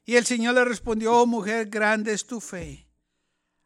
Y 0.06 0.18
el 0.18 0.26
Señor 0.26 0.54
le 0.54 0.66
respondió, 0.66 1.16
oh 1.16 1.26
mujer, 1.26 1.68
grande 1.68 2.14
es 2.14 2.28
tu 2.28 2.40
fe. 2.40 2.88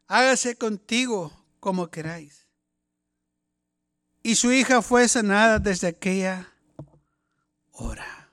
Hágase 0.08 0.56
contigo 0.56 1.34
como 1.60 1.90
queráis. 1.90 2.43
Y 4.24 4.36
su 4.36 4.51
hija 4.51 4.82
fue 4.82 5.08
sanada 5.08 5.60
desde 5.60 5.88
aquella 5.88 6.51
hora. 7.72 8.32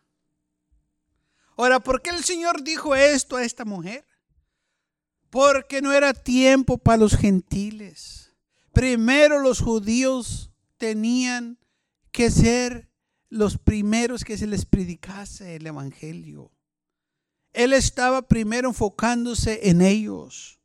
Ahora, 1.57 1.81
¿por 1.81 2.01
qué 2.01 2.11
el 2.11 2.25
Señor 2.25 2.63
dijo 2.63 2.95
esto 2.95 3.37
a 3.37 3.45
esta 3.45 3.65
mujer? 3.65 4.07
Porque 5.29 5.83
no 5.83 5.93
era 5.93 6.15
tiempo 6.15 6.79
para 6.79 6.97
los 6.97 7.17
gentiles 7.17 8.21
Primero 8.73 9.41
los 9.41 9.61
judíos 9.61 10.53
tenían 10.77 11.59
que 12.13 12.31
ser 12.31 12.89
los 13.29 13.59
primeros 13.59 14.25
que 14.25 14.39
se 14.39 14.47
les 14.47 14.65
predicase 14.65 15.57
el 15.57 15.67
Evangelio. 15.67 16.53
Él 17.53 17.73
estaba 17.73 18.23
primero 18.23 18.69
enfocándose 18.69 19.69
en 19.69 19.83
ellos. 19.83 20.61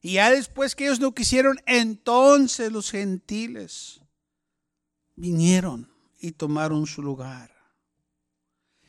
Y 0.00 0.14
ya 0.14 0.30
después 0.30 0.74
que 0.74 0.84
ellos 0.84 1.00
no 1.00 1.14
quisieron, 1.14 1.60
entonces 1.66 2.70
los 2.70 2.90
gentiles 2.90 4.00
vinieron 5.16 5.90
y 6.18 6.32
tomaron 6.32 6.86
su 6.86 7.02
lugar. 7.02 7.50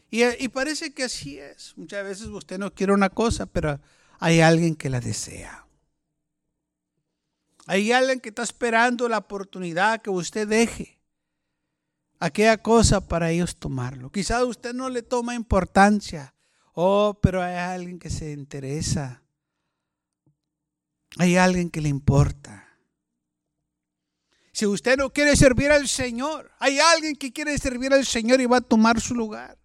Y, 0.09 0.23
y, 0.23 0.47
parece 0.47 0.93
que 0.93 1.03
así 1.03 1.39
es. 1.39 1.73
Muchas 1.75 2.03
veces 2.03 2.27
usted 2.27 2.57
no 2.57 2.73
quiere 2.73 2.93
una 2.93 3.09
cosa, 3.09 3.45
pero 3.45 3.79
hay 4.19 4.39
alguien 4.39 4.75
que 4.75 4.89
la 4.89 5.01
desea. 5.01 5.67
Hay 7.65 7.91
alguien 7.91 8.19
que 8.19 8.29
está 8.29 8.43
esperando 8.43 9.09
la 9.09 9.17
oportunidad 9.17 10.01
que 10.01 10.09
usted 10.09 10.47
deje 10.47 10.95
aquella 12.19 12.61
cosa 12.61 13.07
para 13.07 13.31
ellos 13.31 13.57
tomarlo. 13.57 14.11
Quizás 14.11 14.43
usted 14.43 14.73
no 14.73 14.89
le 14.89 15.01
toma 15.01 15.35
importancia. 15.35 16.33
Oh, 16.73 17.19
pero 17.21 17.41
hay 17.41 17.55
alguien 17.55 17.99
que 17.99 18.09
se 18.09 18.31
interesa. 18.31 19.23
Hay 21.17 21.37
alguien 21.37 21.69
que 21.69 21.81
le 21.81 21.89
importa. 21.89 22.64
Si 24.55 24.65
usted 24.65 24.95
no 24.95 25.11
quiere 25.11 25.35
servir 25.35 25.69
al 25.69 25.85
Señor, 25.89 26.49
hay 26.59 26.79
alguien 26.79 27.17
que 27.17 27.33
quiere 27.33 27.57
servir 27.57 27.93
al 27.93 28.05
Señor 28.05 28.39
y 28.39 28.45
va 28.45 28.59
a 28.59 28.61
tomar 28.61 29.01
su 29.01 29.13
lugar. 29.13 29.57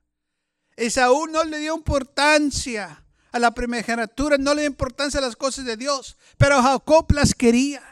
Esaú 0.75 1.29
no 1.29 1.45
le 1.45 1.59
dio 1.59 1.77
importancia 1.77 3.07
a 3.31 3.39
la 3.39 3.53
primogenitura, 3.53 4.37
no 4.37 4.53
le 4.53 4.63
dio 4.63 4.71
importancia 4.71 5.21
a 5.21 5.23
las 5.23 5.37
cosas 5.37 5.65
de 5.65 5.77
Dios, 5.77 6.17
pero 6.37 6.61
Jacob 6.61 7.07
las 7.13 7.37
quería. 7.37 7.85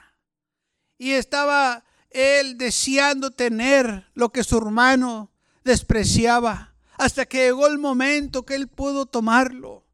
Y 0.99 1.12
estaba 1.12 1.85
él 2.11 2.59
deseando 2.59 3.31
tener 3.31 4.11
lo 4.14 4.31
que 4.31 4.43
su 4.43 4.59
hermano 4.59 5.31
despreciaba, 5.62 6.75
hasta 6.95 7.26
que 7.26 7.45
llegó 7.45 7.69
el 7.69 7.78
momento 7.78 8.45
que 8.45 8.57
él 8.57 8.67
pudo 8.67 9.07
tomarlo, 9.07 9.87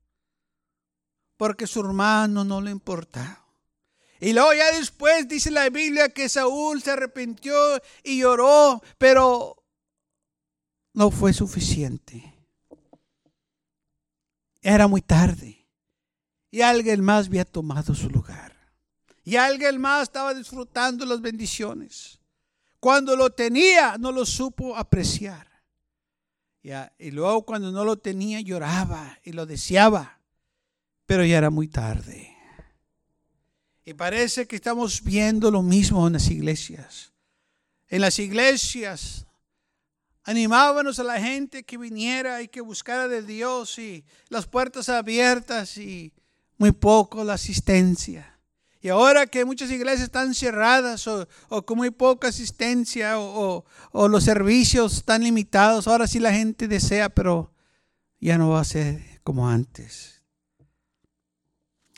porque 1.36 1.66
su 1.66 1.80
hermano 1.80 2.44
no 2.44 2.62
le 2.62 2.70
importaba. 2.70 3.43
Y 4.24 4.32
luego 4.32 4.54
ya 4.54 4.72
después 4.72 5.28
dice 5.28 5.50
la 5.50 5.68
Biblia 5.68 6.08
que 6.08 6.30
Saúl 6.30 6.82
se 6.82 6.92
arrepintió 6.92 7.54
y 8.02 8.20
lloró, 8.20 8.82
pero 8.96 9.62
no 10.94 11.10
fue 11.10 11.34
suficiente. 11.34 12.34
Era 14.62 14.88
muy 14.88 15.02
tarde 15.02 15.68
y 16.50 16.62
alguien 16.62 17.04
más 17.04 17.26
había 17.26 17.44
tomado 17.44 17.94
su 17.94 18.08
lugar. 18.08 18.56
Y 19.24 19.36
alguien 19.36 19.78
más 19.78 20.04
estaba 20.04 20.32
disfrutando 20.32 21.04
las 21.04 21.20
bendiciones. 21.20 22.18
Cuando 22.80 23.16
lo 23.16 23.28
tenía, 23.28 23.98
no 23.98 24.10
lo 24.10 24.24
supo 24.24 24.74
apreciar. 24.74 25.46
y 26.62 27.10
luego 27.10 27.44
cuando 27.44 27.70
no 27.70 27.84
lo 27.84 27.98
tenía, 27.98 28.40
lloraba 28.40 29.18
y 29.22 29.32
lo 29.32 29.44
deseaba. 29.44 30.18
Pero 31.04 31.26
ya 31.26 31.36
era 31.36 31.50
muy 31.50 31.68
tarde. 31.68 32.33
Y 33.84 33.94
parece 33.94 34.46
que 34.46 34.56
estamos 34.56 35.02
viendo 35.02 35.50
lo 35.50 35.62
mismo 35.62 36.06
en 36.06 36.14
las 36.14 36.30
iglesias. 36.30 37.12
En 37.88 38.00
las 38.00 38.18
iglesias 38.18 39.26
animábamos 40.22 40.98
a 40.98 41.04
la 41.04 41.20
gente 41.20 41.64
que 41.64 41.76
viniera 41.76 42.40
y 42.40 42.48
que 42.48 42.62
buscara 42.62 43.08
de 43.08 43.22
Dios 43.22 43.78
y 43.78 44.04
las 44.28 44.46
puertas 44.46 44.88
abiertas 44.88 45.76
y 45.76 46.12
muy 46.56 46.72
poco 46.72 47.24
la 47.24 47.34
asistencia. 47.34 48.38
Y 48.80 48.88
ahora 48.88 49.26
que 49.26 49.44
muchas 49.44 49.70
iglesias 49.70 50.04
están 50.04 50.34
cerradas 50.34 51.06
o, 51.06 51.26
con 51.64 51.78
muy 51.78 51.90
poca 51.90 52.28
asistencia 52.28 53.18
o, 53.18 53.64
o, 53.92 54.08
los 54.08 54.24
servicios 54.24 54.98
están 54.98 55.22
limitados, 55.22 55.88
ahora 55.88 56.06
sí 56.06 56.20
la 56.20 56.32
gente 56.32 56.68
desea, 56.68 57.08
pero 57.08 57.50
ya 58.20 58.36
no 58.36 58.50
va 58.50 58.60
a 58.60 58.64
ser 58.64 59.20
como 59.22 59.48
antes. 59.48 60.13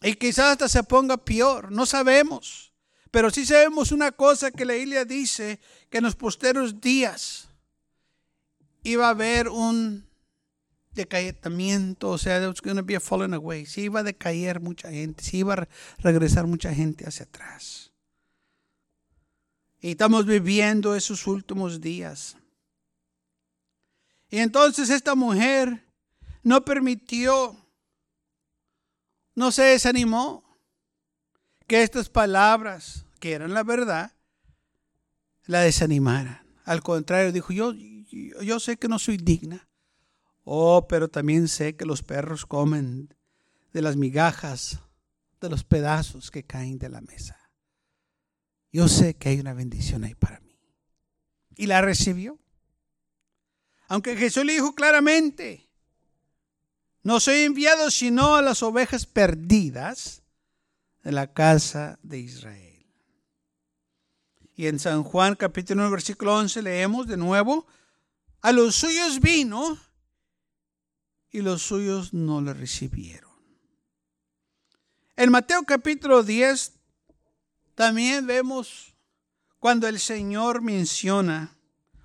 Y 0.06 0.14
quizás 0.14 0.52
hasta 0.52 0.68
se 0.68 0.84
ponga 0.84 1.16
peor, 1.16 1.72
no 1.72 1.84
sabemos. 1.84 2.72
Pero 3.10 3.28
sí 3.28 3.44
sabemos 3.44 3.90
una 3.90 4.12
cosa 4.12 4.52
que 4.52 4.64
la 4.64 4.74
Biblia 4.74 5.04
dice, 5.04 5.58
que 5.90 5.98
en 5.98 6.04
los 6.04 6.14
posteros 6.14 6.80
días 6.80 7.48
iba 8.84 9.08
a 9.08 9.10
haber 9.10 9.48
un 9.48 10.06
decayetamiento, 10.92 12.10
o 12.10 12.18
sea, 12.18 12.38
there 12.38 12.46
was 12.46 12.62
going 12.62 12.76
to 12.76 12.84
be 12.84 12.94
a 12.94 13.00
falling 13.00 13.34
away. 13.34 13.66
Sí 13.66 13.82
iba 13.82 13.98
a 13.98 14.04
decaer 14.04 14.60
mucha 14.60 14.92
gente, 14.92 15.24
sí 15.24 15.38
iba 15.38 15.54
a 15.54 15.68
regresar 15.98 16.46
mucha 16.46 16.72
gente 16.72 17.04
hacia 17.04 17.24
atrás. 17.24 17.90
Y 19.80 19.90
estamos 19.90 20.24
viviendo 20.24 20.94
esos 20.94 21.26
últimos 21.26 21.80
días. 21.80 22.36
Y 24.30 24.38
entonces 24.38 24.88
esta 24.88 25.16
mujer 25.16 25.84
no 26.44 26.64
permitió 26.64 27.65
no 29.36 29.52
se 29.52 29.62
desanimó 29.62 30.42
que 31.68 31.82
estas 31.82 32.08
palabras, 32.08 33.06
que 33.20 33.32
eran 33.32 33.54
la 33.54 33.62
verdad, 33.62 34.12
la 35.44 35.60
desanimaran. 35.60 36.44
Al 36.64 36.82
contrario, 36.82 37.30
dijo, 37.30 37.52
yo, 37.52 37.72
yo, 37.72 38.58
sé 38.58 38.76
que 38.76 38.88
no 38.88 38.98
soy 38.98 39.18
digna. 39.18 39.68
Oh, 40.42 40.86
pero 40.88 41.08
también 41.08 41.48
sé 41.48 41.76
que 41.76 41.84
los 41.84 42.02
perros 42.02 42.46
comen 42.46 43.14
de 43.72 43.82
las 43.82 43.96
migajas, 43.96 44.80
de 45.40 45.50
los 45.50 45.64
pedazos 45.64 46.30
que 46.30 46.44
caen 46.44 46.78
de 46.78 46.88
la 46.88 47.00
mesa. 47.02 47.38
Yo 48.72 48.88
sé 48.88 49.14
que 49.14 49.28
hay 49.28 49.40
una 49.40 49.54
bendición 49.54 50.04
ahí 50.04 50.14
para 50.14 50.40
mí. 50.40 50.58
Y 51.56 51.66
la 51.66 51.82
recibió. 51.82 52.38
Aunque 53.88 54.16
Jesús 54.16 54.44
le 54.44 54.54
dijo 54.54 54.74
claramente, 54.74 55.65
no 57.06 57.20
soy 57.20 57.42
enviado 57.42 57.88
sino 57.92 58.34
a 58.34 58.42
las 58.42 58.64
ovejas 58.64 59.06
perdidas 59.06 60.24
de 61.04 61.12
la 61.12 61.32
casa 61.32 62.00
de 62.02 62.18
Israel. 62.18 62.84
Y 64.56 64.66
en 64.66 64.80
San 64.80 65.04
Juan 65.04 65.36
capítulo 65.36 65.82
1 65.82 65.90
versículo 65.92 66.34
11 66.34 66.62
leemos 66.62 67.06
de 67.06 67.16
nuevo, 67.16 67.64
a 68.40 68.50
los 68.50 68.74
suyos 68.74 69.20
vino 69.20 69.78
y 71.30 71.42
los 71.42 71.62
suyos 71.62 72.12
no 72.12 72.40
le 72.40 72.54
recibieron. 72.54 73.30
En 75.14 75.30
Mateo 75.30 75.62
capítulo 75.62 76.24
10 76.24 76.72
también 77.76 78.26
vemos 78.26 78.96
cuando 79.60 79.86
el 79.86 80.00
Señor 80.00 80.60
menciona 80.60 81.56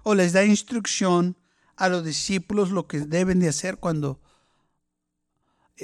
o 0.03 0.13
les 0.13 0.31
da 0.31 0.45
instrucción 0.45 1.39
a 1.75 1.89
los 1.89 2.05
discípulos 2.05 2.69
lo 2.69 2.87
que 2.87 2.99
deben 2.99 3.39
de 3.39 3.49
hacer 3.49 3.77
cuando 3.79 4.21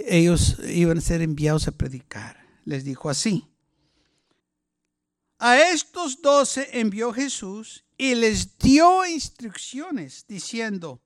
ellos 0.06 0.58
iban 0.68 1.00
a 1.00 1.02
ser 1.02 1.22
enviados 1.22 1.68
a 1.68 1.72
predicar. 1.72 2.46
Les 2.66 2.84
dijo 2.84 3.10
así. 3.10 3.48
A 5.40 5.60
estos 5.72 6.22
doce 6.22 6.68
envió 6.74 7.14
Jesús 7.14 7.86
y 7.98 8.16
les 8.16 8.58
dio 8.58 9.06
instrucciones 9.06 10.26
diciendo, 10.28 11.02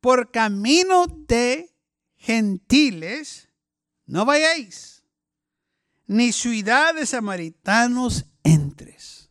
por 0.00 0.30
camino 0.30 1.06
de 1.06 1.74
gentiles 2.16 3.48
no 4.06 4.24
vayáis, 4.24 5.04
ni 6.06 6.32
ciudad 6.32 6.94
de 6.94 7.06
samaritanos 7.06 8.24
entres. 8.42 9.30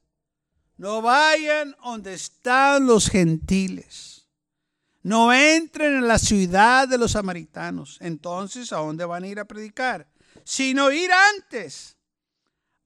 No 0.78 1.02
vayan 1.02 1.76
donde 1.84 2.14
están 2.14 2.86
los 2.86 3.10
gentiles 3.10 4.17
no 5.08 5.32
entren 5.32 5.96
en 5.96 6.08
la 6.10 6.20
ciudad 6.20 6.86
de 6.86 6.98
los 6.98 7.14
samaritanos. 7.14 7.98
Entonces, 8.02 8.74
¿a 8.74 8.80
dónde 8.80 9.06
van 9.06 9.24
a 9.24 9.28
ir 9.28 9.40
a 9.40 9.46
predicar? 9.46 10.06
Sino 10.44 10.92
ir 10.92 11.10
antes 11.34 11.96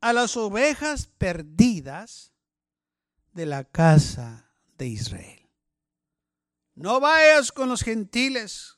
a 0.02 0.14
las 0.14 0.38
ovejas 0.38 1.08
perdidas 1.18 2.32
de 3.34 3.48
la 3.48 3.64
casa 3.64 4.52
de 4.78 4.86
Israel. 4.86 5.50
No 6.76 7.00
vayas 7.00 7.52
con 7.52 7.70
los 7.70 7.82
gentiles. 7.82 8.78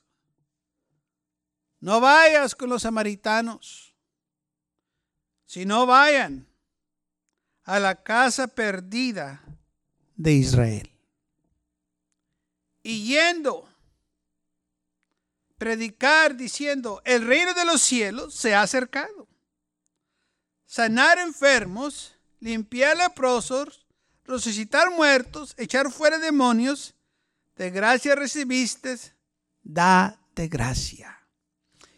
No 1.80 2.00
vayas 2.00 2.54
con 2.54 2.70
los 2.70 2.80
samaritanos. 2.80 3.94
Sino 5.44 5.84
vayan 5.84 6.48
a 7.64 7.78
la 7.78 8.02
casa 8.02 8.48
perdida 8.48 9.44
de 10.16 10.32
Israel 10.32 10.93
y 12.84 13.06
yendo, 13.06 13.66
predicar 15.56 16.36
diciendo, 16.36 17.00
el 17.04 17.26
reino 17.26 17.54
de 17.54 17.64
los 17.64 17.80
cielos 17.80 18.34
se 18.34 18.54
ha 18.54 18.62
acercado. 18.62 19.26
Sanar 20.66 21.18
enfermos, 21.18 22.14
limpiar 22.40 22.96
leprosos, 22.98 23.86
resucitar 24.24 24.90
muertos, 24.90 25.54
echar 25.56 25.90
fuera 25.90 26.18
demonios, 26.18 26.94
de 27.56 27.70
gracia 27.70 28.14
recibiste, 28.14 28.98
da 29.62 30.20
de 30.34 30.48
gracia. 30.48 31.26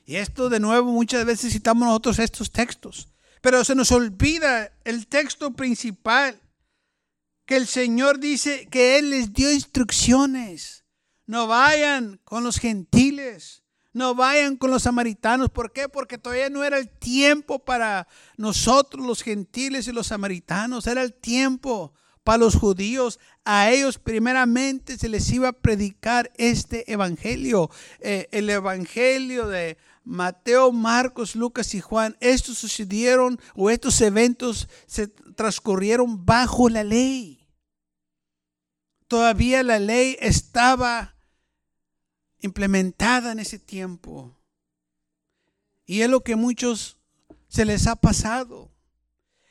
Y 0.05 0.17
esto 0.17 0.49
de 0.49 0.61
nuevo 0.61 0.93
muchas 0.93 1.25
veces 1.25 1.53
citamos 1.53 1.89
nosotros 1.89 2.21
estos 2.21 2.53
textos, 2.53 3.09
pero 3.41 3.65
se 3.65 3.75
nos 3.75 3.91
olvida 3.91 4.73
el 4.85 5.09
texto 5.09 5.51
principal 5.53 6.41
que 7.47 7.57
el 7.57 7.67
Señor 7.67 8.19
dice 8.19 8.67
que 8.67 8.99
Él 8.99 9.11
les 9.11 9.33
dio 9.33 9.53
instrucciones. 9.53 10.85
No 11.27 11.47
vayan 11.47 12.21
con 12.25 12.45
los 12.45 12.59
gentiles, 12.59 13.63
no 13.93 14.15
vayan 14.15 14.57
con 14.57 14.71
los 14.71 14.83
samaritanos. 14.83 15.51
¿Por 15.51 15.73
qué? 15.73 15.89
Porque 15.89 16.19
todavía 16.19 16.51
no 16.51 16.63
era 16.63 16.79
el 16.79 16.89
tiempo 16.89 17.59
para 17.59 18.07
nosotros 18.37 19.07
los 19.07 19.23
gentiles 19.23 19.89
y 19.89 19.93
los 19.93 20.09
samaritanos, 20.09 20.87
era 20.87 21.03
el 21.03 21.15
tiempo 21.15 21.95
para 22.23 22.39
los 22.39 22.57
judíos. 22.57 23.19
A 23.45 23.71
ellos 23.71 23.99
primeramente 23.99 24.99
se 24.99 25.09
les 25.09 25.31
iba 25.33 25.49
a 25.49 25.53
predicar 25.53 26.33
este 26.37 26.93
evangelio, 26.93 27.71
eh, 28.01 28.29
el 28.33 28.51
evangelio 28.51 29.47
de 29.47 29.79
Mateo, 30.05 30.73
Marcos, 30.73 31.35
Lucas 31.35 31.75
y 31.75 31.81
Juan. 31.81 32.17
Estos 32.21 32.59
sucedieron 32.59 33.41
o 33.55 33.71
estos 33.71 34.01
eventos 34.01 34.69
se 34.87 35.09
transcurrieron 35.09 36.25
bajo 36.25 36.69
la 36.69 36.85
ley. 36.85 37.36
Todavía 39.09 39.63
la 39.63 39.79
ley 39.79 40.17
estaba 40.21 41.17
implementada 42.41 43.33
en 43.33 43.39
ese 43.39 43.59
tiempo. 43.59 44.37
Y 45.85 46.03
es 46.03 46.11
lo 46.11 46.23
que 46.23 46.37
muchos 46.37 46.99
se 47.49 47.65
les 47.65 47.87
ha 47.87 47.97
pasado. 47.97 48.71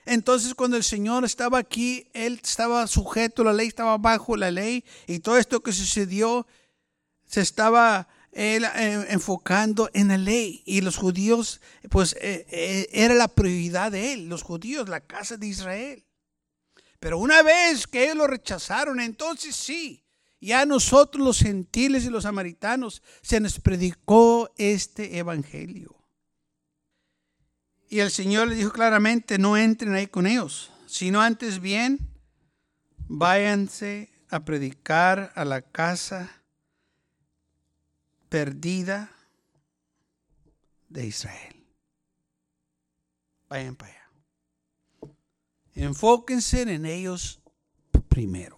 Entonces 0.06 0.54
cuando 0.54 0.78
el 0.78 0.84
Señor 0.84 1.26
estaba 1.26 1.58
aquí, 1.58 2.10
Él 2.14 2.40
estaba 2.44 2.86
sujeto 2.88 3.42
a 3.42 3.46
la 3.46 3.54
ley, 3.54 3.68
estaba 3.68 3.98
bajo 3.98 4.38
la 4.38 4.52
ley 4.52 4.84
y 5.08 5.20
todo 5.20 5.38
esto 5.38 5.64
que 5.64 5.72
sucedió 5.72 6.46
se 7.26 7.42
estaba 7.42 8.08
él 8.36 8.66
eh, 8.66 9.06
enfocando 9.10 9.90
en 9.94 10.10
la 10.10 10.18
ley 10.18 10.62
y 10.66 10.82
los 10.82 10.98
judíos, 10.98 11.62
pues 11.90 12.18
eh, 12.20 12.46
eh, 12.52 12.90
era 12.92 13.16
la 13.16 13.30
prioridad 13.30 13.94
de 13.94 14.14
Él, 14.14 14.28
los 14.28 14.44
judíos, 14.44 14.90
la 14.90 15.00
casa 15.00 15.38
de 15.38 15.48
Israel. 15.48 16.05
Pero 17.06 17.20
una 17.20 17.44
vez 17.44 17.86
que 17.86 18.06
ellos 18.06 18.18
lo 18.18 18.26
rechazaron, 18.26 19.00
entonces 19.00 19.56
sí, 19.56 20.04
ya 20.42 20.62
a 20.62 20.66
nosotros 20.66 21.24
los 21.24 21.38
gentiles 21.38 22.04
y 22.04 22.10
los 22.10 22.24
samaritanos 22.24 23.04
se 23.22 23.40
nos 23.40 23.60
predicó 23.60 24.52
este 24.58 25.20
evangelio. 25.20 25.96
Y 27.90 28.00
el 28.00 28.10
Señor 28.10 28.48
le 28.48 28.56
dijo 28.56 28.72
claramente, 28.72 29.38
no 29.38 29.56
entren 29.56 29.94
ahí 29.94 30.08
con 30.08 30.26
ellos, 30.26 30.72
sino 30.88 31.22
antes 31.22 31.60
bien, 31.62 32.00
váyanse 32.98 34.10
a 34.32 34.44
predicar 34.44 35.32
a 35.36 35.46
la 35.46 35.62
casa 35.62 36.42
perdida 38.30 39.12
de 40.90 41.06
Israel. 41.06 41.68
Vayan 43.48 43.76
para 43.76 43.92
allá. 43.92 44.05
Enfóquense 45.76 46.62
en 46.62 46.86
ellos 46.86 47.42
primero. 48.08 48.58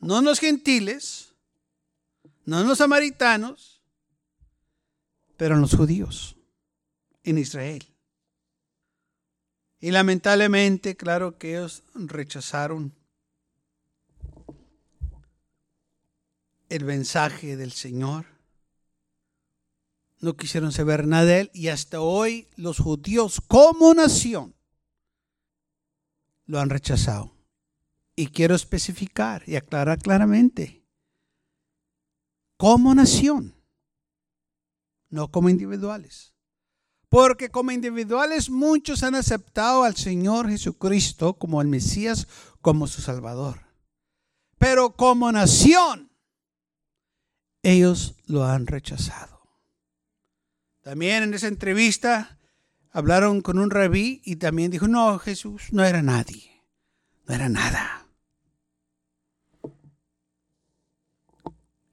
No 0.00 0.18
en 0.18 0.24
los 0.24 0.38
gentiles, 0.38 1.34
no 2.44 2.60
en 2.60 2.68
los 2.68 2.78
samaritanos, 2.78 3.82
pero 5.36 5.54
en 5.54 5.62
los 5.62 5.74
judíos, 5.74 6.36
en 7.24 7.38
Israel. 7.38 7.86
Y 9.80 9.90
lamentablemente, 9.90 10.96
claro 10.96 11.38
que 11.38 11.56
ellos 11.56 11.82
rechazaron 11.94 12.94
el 16.68 16.84
mensaje 16.84 17.56
del 17.56 17.72
Señor. 17.72 18.37
No 20.20 20.36
quisieron 20.36 20.72
saber 20.72 21.06
nada 21.06 21.24
de 21.24 21.40
él 21.40 21.50
y 21.54 21.68
hasta 21.68 22.00
hoy 22.00 22.48
los 22.56 22.78
judíos 22.78 23.40
como 23.46 23.94
nación 23.94 24.54
lo 26.46 26.58
han 26.58 26.70
rechazado. 26.70 27.36
Y 28.16 28.28
quiero 28.28 28.56
especificar 28.56 29.44
y 29.46 29.54
aclarar 29.54 30.00
claramente, 30.00 30.84
como 32.56 32.92
nación, 32.92 33.54
no 35.08 35.30
como 35.30 35.48
individuales. 35.48 36.34
Porque 37.08 37.48
como 37.50 37.70
individuales 37.70 38.50
muchos 38.50 39.04
han 39.04 39.14
aceptado 39.14 39.84
al 39.84 39.94
Señor 39.94 40.48
Jesucristo 40.48 41.34
como 41.34 41.62
el 41.62 41.68
Mesías, 41.68 42.26
como 42.60 42.88
su 42.88 43.00
Salvador. 43.00 43.60
Pero 44.58 44.96
como 44.96 45.30
nación, 45.30 46.10
ellos 47.62 48.16
lo 48.26 48.44
han 48.44 48.66
rechazado. 48.66 49.37
También 50.88 51.22
en 51.22 51.34
esa 51.34 51.48
entrevista 51.48 52.38
hablaron 52.92 53.42
con 53.42 53.58
un 53.58 53.68
rabí 53.68 54.22
y 54.24 54.36
también 54.36 54.70
dijo, 54.70 54.88
no, 54.88 55.18
Jesús 55.18 55.64
no 55.70 55.84
era 55.84 56.00
nadie, 56.00 56.64
no 57.26 57.34
era 57.34 57.50
nada. 57.50 58.06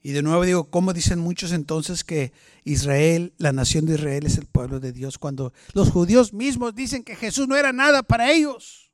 Y 0.01 0.13
de 0.13 0.21
nuevo 0.21 0.45
digo, 0.45 0.69
¿cómo 0.69 0.93
dicen 0.93 1.19
muchos 1.19 1.51
entonces 1.51 2.05
que 2.05 2.31
Israel, 2.63 3.34
la 3.38 3.51
nación 3.51 3.86
de 3.86 3.95
Israel 3.95 4.25
es 4.25 4.38
el 4.38 4.45
pueblo 4.45 4.79
de 4.79 4.93
Dios? 4.93 5.17
Cuando 5.17 5.51
los 5.73 5.91
judíos 5.91 6.31
mismos 6.31 6.73
dicen 6.73 7.03
que 7.03 7.17
Jesús 7.17 7.49
no 7.49 7.58
era 7.58 7.73
nada 7.73 8.01
para 8.01 8.31
ellos, 8.31 8.93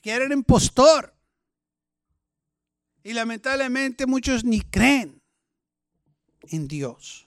que 0.00 0.12
era 0.12 0.24
un 0.24 0.32
impostor. 0.32 1.14
Y 3.04 3.12
lamentablemente 3.12 4.06
muchos 4.06 4.44
ni 4.44 4.62
creen 4.62 5.20
en 6.48 6.68
Dios. 6.68 7.26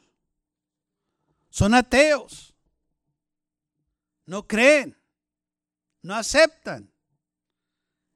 Son 1.53 1.75
ateos. 1.75 2.55
No 4.25 4.47
creen. 4.47 4.97
No 6.01 6.15
aceptan 6.15 6.91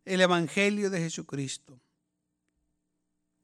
el 0.06 0.21
Evangelio 0.21 0.89
de 0.89 1.02
Jesucristo. 1.02 1.80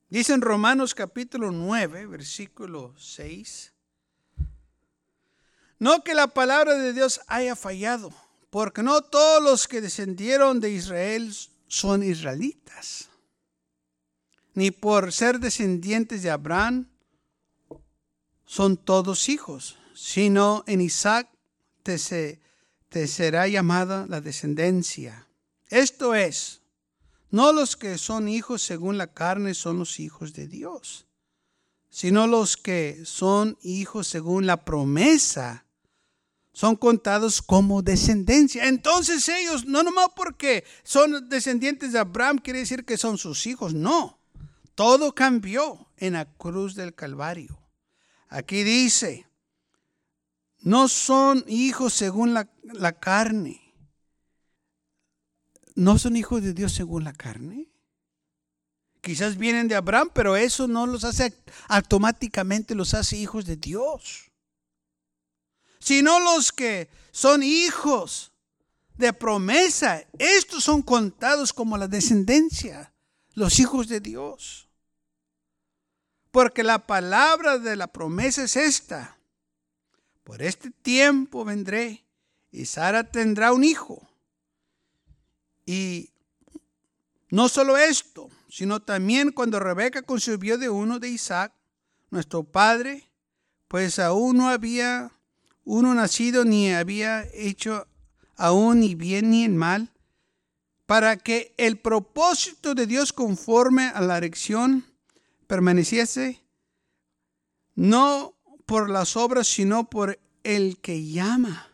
Dice 0.10 0.34
en 0.34 0.42
Romanos 0.42 0.96
capítulo 0.96 1.52
9, 1.52 2.08
versículo 2.08 2.96
6. 2.98 3.72
No 5.78 6.04
que 6.04 6.16
la 6.16 6.26
palabra 6.26 6.74
de 6.74 6.92
Dios 6.92 7.22
haya 7.28 7.56
fallado, 7.56 8.12
porque 8.50 8.82
no 8.82 9.04
todos 9.04 9.44
los 9.44 9.68
que 9.68 9.80
descendieron 9.80 10.60
de 10.60 10.72
Israel 10.72 11.32
son 11.68 12.02
israelitas, 12.02 13.10
ni 14.56 14.72
por 14.72 15.14
ser 15.14 15.40
descendientes 15.40 16.24
de 16.24 16.32
Abraham 16.32 16.90
son 18.44 18.76
todos 18.76 19.30
hijos, 19.30 19.78
sino 19.96 20.64
en 20.68 20.82
Isaac 20.82 21.30
te, 21.84 22.42
te 22.90 23.08
será 23.08 23.48
llamada 23.48 24.06
la 24.08 24.22
descendencia. 24.22 25.28
Esto 25.70 26.16
es, 26.16 26.62
no 27.30 27.52
los 27.52 27.76
que 27.76 27.98
son 27.98 28.28
hijos 28.28 28.62
según 28.62 28.98
la 28.98 29.08
carne 29.08 29.54
son 29.54 29.80
los 29.80 30.00
hijos 30.00 30.34
de 30.34 30.48
Dios, 30.48 31.08
sino 31.90 32.28
los 32.28 32.58
que 32.58 33.02
son 33.06 33.58
hijos 33.62 34.08
según 34.08 34.46
la 34.46 34.66
promesa 34.66 35.66
son 36.54 36.76
contados 36.76 37.42
como 37.42 37.82
descendencia. 37.82 38.68
Entonces 38.68 39.28
ellos, 39.28 39.66
no 39.66 39.84
nomás 39.84 40.10
porque 40.16 40.64
son 40.84 41.28
descendientes 41.28 41.92
de 41.92 42.00
Abraham, 42.00 42.38
quiere 42.38 42.60
decir 42.60 42.86
que 42.86 42.98
son 42.98 43.18
sus 43.18 43.48
hijos. 43.48 43.74
No, 43.74 44.20
todo 44.76 45.16
cambió 45.16 45.90
en 45.98 46.14
la 46.14 46.26
cruz 46.26 46.76
del 46.76 46.94
Calvario. 46.94 47.60
Aquí 48.30 48.64
dice, 48.64 49.28
no 50.64 50.88
son 50.88 51.44
hijos 51.48 51.94
según 51.94 52.34
la, 52.34 52.50
la 52.64 52.94
carne, 52.94 53.62
no 55.76 56.00
son 56.00 56.16
hijos 56.16 56.42
de 56.42 56.54
Dios 56.54 56.72
según 56.72 57.04
la 57.04 57.14
carne. 57.14 57.70
Quizás 59.02 59.38
vienen 59.38 59.68
de 59.68 59.76
Abraham, 59.76 60.10
pero 60.14 60.38
eso 60.38 60.66
no 60.68 60.88
los 60.88 61.04
hace 61.04 61.34
automáticamente, 61.68 62.76
los 62.76 62.94
hace 62.94 63.18
hijos 63.18 63.46
de 63.46 63.58
Dios. 63.58 64.32
Sino 65.80 66.22
los 66.22 66.54
que 66.54 66.90
son 67.12 67.44
hijos 67.44 68.32
de 68.96 69.12
promesa, 69.12 70.06
estos 70.18 70.64
son 70.64 70.82
contados 70.82 71.52
como 71.52 71.78
la 71.78 71.90
descendencia, 71.90 72.94
los 73.34 73.60
hijos 73.60 73.90
de 73.90 74.00
Dios. 74.00 74.70
Porque 76.32 76.64
la 76.64 76.88
palabra 76.88 77.58
de 77.58 77.76
la 77.76 77.88
promesa 77.88 78.44
es 78.44 78.56
esta. 78.56 79.18
Por 80.24 80.42
este 80.42 80.72
tiempo 80.72 81.44
vendré 81.44 82.06
y 82.52 82.66
Sara 82.66 83.12
tendrá 83.12 83.52
un 83.52 83.64
hijo. 83.64 84.08
Y 85.66 86.12
no 87.30 87.50
solo 87.50 87.78
esto, 87.78 88.30
sino 88.50 88.82
también 88.82 89.32
cuando 89.32 89.60
Rebeca 89.60 90.02
concibió 90.04 90.58
de 90.58 90.70
uno 90.70 91.00
de 91.00 91.10
Isaac, 91.10 91.54
nuestro 92.12 92.44
padre, 92.44 93.10
pues 93.68 93.98
aún 94.00 94.38
no 94.38 94.50
había 94.50 95.12
uno 95.66 95.94
nacido 95.94 96.46
ni 96.46 96.72
había 96.72 97.24
hecho 97.34 97.88
aún 98.36 98.82
ni 98.82 98.96
bien 98.96 99.32
ni 99.32 99.50
mal, 99.50 99.90
para 100.86 101.18
que 101.18 101.54
el 101.58 101.80
propósito 101.80 102.76
de 102.76 102.86
Dios 102.86 103.14
conforme 103.14 103.88
a 103.88 104.02
la 104.02 104.18
erección 104.18 104.86
permaneciese, 105.48 106.40
no 107.76 108.36
por 108.66 108.90
las 108.90 109.16
obras, 109.18 109.48
sino 109.48 109.90
por 109.90 110.20
el 110.44 110.78
que 110.80 111.06
llama. 111.06 111.70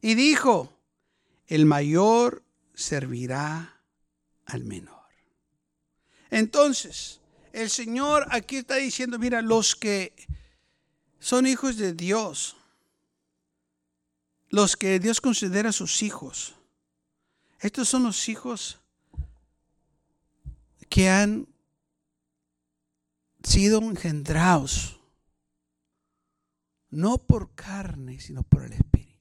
Y 0.00 0.14
dijo, 0.14 0.72
el 1.46 1.66
mayor 1.66 2.42
servirá 2.74 3.80
al 4.46 4.64
menor. 4.64 5.02
Entonces, 6.30 7.20
el 7.52 7.68
Señor 7.68 8.26
aquí 8.30 8.56
está 8.56 8.76
diciendo, 8.76 9.18
mira, 9.18 9.42
los 9.42 9.76
que 9.76 10.14
son 11.20 11.46
hijos 11.46 11.76
de 11.76 11.92
Dios, 11.92 12.56
los 14.48 14.76
que 14.76 14.98
Dios 14.98 15.20
considera 15.20 15.72
sus 15.72 16.02
hijos, 16.02 16.54
estos 17.60 17.88
son 17.88 18.04
los 18.04 18.28
hijos 18.28 18.80
que 20.88 21.08
han 21.08 21.46
sido 23.44 23.80
engendrados, 23.82 24.98
no 26.92 27.18
por 27.18 27.50
carne, 27.54 28.20
sino 28.20 28.44
por 28.44 28.62
el 28.64 28.74
Espíritu, 28.74 29.18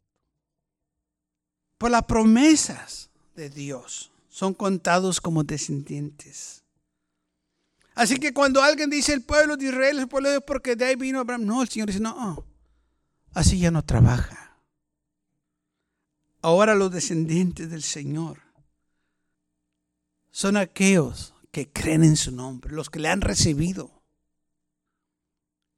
por 1.79 1.89
las 1.89 2.03
promesas 2.03 3.09
de 3.35 3.49
Dios. 3.49 4.11
Son 4.29 4.53
contados 4.53 5.19
como 5.19 5.43
descendientes. 5.43 6.63
Así 7.95 8.17
que 8.17 8.33
cuando 8.33 8.61
alguien 8.61 8.89
dice 8.89 9.13
el 9.13 9.23
pueblo 9.23 9.57
de 9.57 9.65
Israel 9.65 9.99
el 9.99 10.07
pueblo 10.07 10.29
de 10.29 10.35
Dios 10.35 10.43
porque 10.45 10.75
de 10.75 10.85
ahí 10.85 10.95
vino 10.95 11.19
Abraham, 11.19 11.45
no, 11.45 11.61
el 11.61 11.69
Señor 11.69 11.87
dice, 11.87 11.99
no, 11.99 12.45
así 13.33 13.59
ya 13.59 13.71
no 13.71 13.83
trabaja. 13.83 14.57
Ahora 16.41 16.75
los 16.75 16.91
descendientes 16.91 17.69
del 17.69 17.83
Señor 17.83 18.39
son 20.31 20.57
aquellos 20.57 21.33
que 21.51 21.69
creen 21.69 22.03
en 22.03 22.15
su 22.15 22.31
nombre, 22.31 22.73
los 22.73 22.89
que 22.89 22.99
le 22.99 23.09
han 23.09 23.21
recibido. 23.21 24.01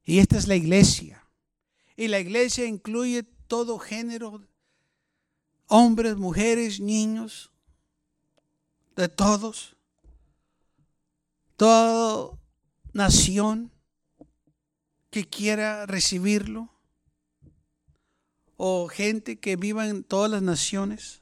Y 0.06 0.19
esta 0.19 0.38
es 0.38 0.47
la 0.47 0.56
iglesia. 0.56 1.22
Y 1.95 2.08
la 2.08 2.19
iglesia 2.19 2.65
incluye 2.65 3.23
todo 3.47 3.77
género, 3.79 4.47
hombres, 5.67 6.17
mujeres, 6.17 6.79
niños, 6.79 7.51
de 8.95 9.10
todos, 9.10 9.75
toda 11.56 12.38
nación 12.93 13.71
que 15.10 15.27
quiera 15.27 15.86
recibirlo. 15.86 16.69
o 18.56 18.88
gente 18.88 19.39
que 19.39 19.56
viva 19.58 19.88
en 19.88 20.03
todas 20.03 20.32
las 20.32 20.41
naciones, 20.41 21.21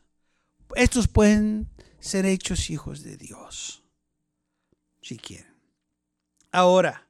estos 0.76 1.08
pueden 1.08 1.70
ser 2.00 2.26
hechos 2.26 2.70
hijos 2.70 3.04
de 3.04 3.18
Dios, 3.18 3.84
si 5.02 5.18
quieren. 5.18 5.56
Ahora, 6.52 7.08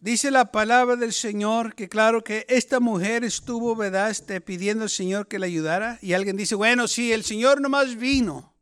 dice 0.00 0.30
la 0.30 0.52
palabra 0.52 0.96
del 0.96 1.12
Señor 1.12 1.74
que 1.74 1.88
claro 1.88 2.22
que 2.22 2.46
esta 2.48 2.80
mujer 2.80 3.24
estuvo, 3.24 3.74
¿verdad? 3.76 4.10
Este, 4.10 4.40
pidiendo 4.40 4.84
al 4.84 4.90
Señor 4.90 5.28
que 5.28 5.38
le 5.38 5.46
ayudara. 5.46 5.98
Y 6.02 6.12
alguien 6.12 6.36
dice, 6.36 6.54
bueno, 6.54 6.88
sí, 6.88 7.12
el 7.12 7.24
Señor 7.24 7.60
nomás 7.60 7.96
vino 7.96 8.54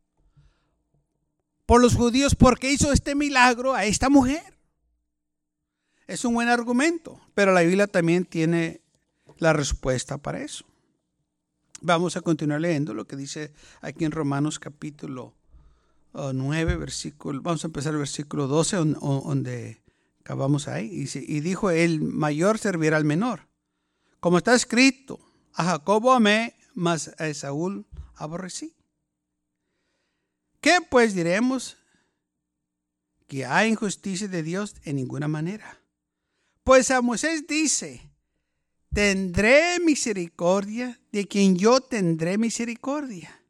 por 1.65 1.81
los 1.81 1.95
judíos 1.95 2.35
porque 2.35 2.71
hizo 2.71 2.91
este 2.91 3.15
milagro 3.15 3.73
a 3.73 3.85
esta 3.85 4.09
mujer. 4.09 4.55
Es 6.07 6.23
un 6.23 6.35
buen 6.35 6.49
argumento, 6.49 7.19
pero 7.33 7.51
la 7.51 7.61
Biblia 7.61 7.87
también 7.87 8.25
tiene 8.25 8.81
la 9.37 9.53
respuesta 9.53 10.17
para 10.17 10.41
eso. 10.41 10.65
Vamos 11.81 12.15
a 12.15 12.21
continuar 12.21 12.61
leyendo 12.61 12.93
lo 12.93 13.05
que 13.05 13.15
dice 13.15 13.51
aquí 13.81 14.05
en 14.05 14.11
Romanos 14.11 14.59
capítulo 14.59 15.33
9, 16.13 16.75
uh, 16.75 16.79
versículo, 16.79 17.41
vamos 17.41 17.63
a 17.63 17.67
empezar 17.67 17.93
el 17.93 17.99
versículo 17.99 18.47
12, 18.47 18.77
donde 18.77 19.81
acabamos 20.25 20.67
ahí. 20.67 21.07
Y, 21.13 21.39
dijo, 21.41 21.69
el 21.69 22.01
mayor 22.01 22.57
servirá 22.57 22.97
al 22.97 23.05
menor. 23.05 23.47
Como 24.19 24.39
está 24.39 24.55
escrito, 24.55 25.19
a 25.53 25.63
Jacobo 25.63 26.11
amé, 26.11 26.55
mas 26.73 27.09
a 27.19 27.31
Saúl 27.35 27.85
aborrecí. 28.15 28.75
¿Qué 30.61 30.79
pues 30.89 31.13
diremos? 31.13 31.77
Que 33.27 33.45
hay 33.45 33.69
injusticia 33.69 34.27
de 34.27 34.41
Dios 34.41 34.75
en 34.83 34.95
ninguna 34.95 35.27
manera. 35.27 35.79
Pues 36.63 36.89
a 36.89 37.01
Moisés 37.01 37.45
dice, 37.45 38.01
tendré 38.91 39.79
misericordia 39.79 40.99
de 41.11 41.27
quien 41.27 41.55
yo 41.55 41.81
tendré 41.81 42.39
misericordia, 42.39 43.43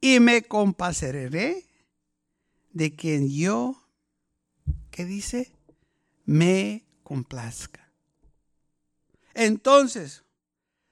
y 0.00 0.18
me 0.18 0.42
compadeceré 0.42 1.64
de 2.72 2.96
quien 2.96 3.30
yo, 3.30 3.80
¿qué 4.90 5.04
dice? 5.04 5.52
Me 6.24 6.84
complazca. 7.02 7.92
Entonces, 9.34 10.24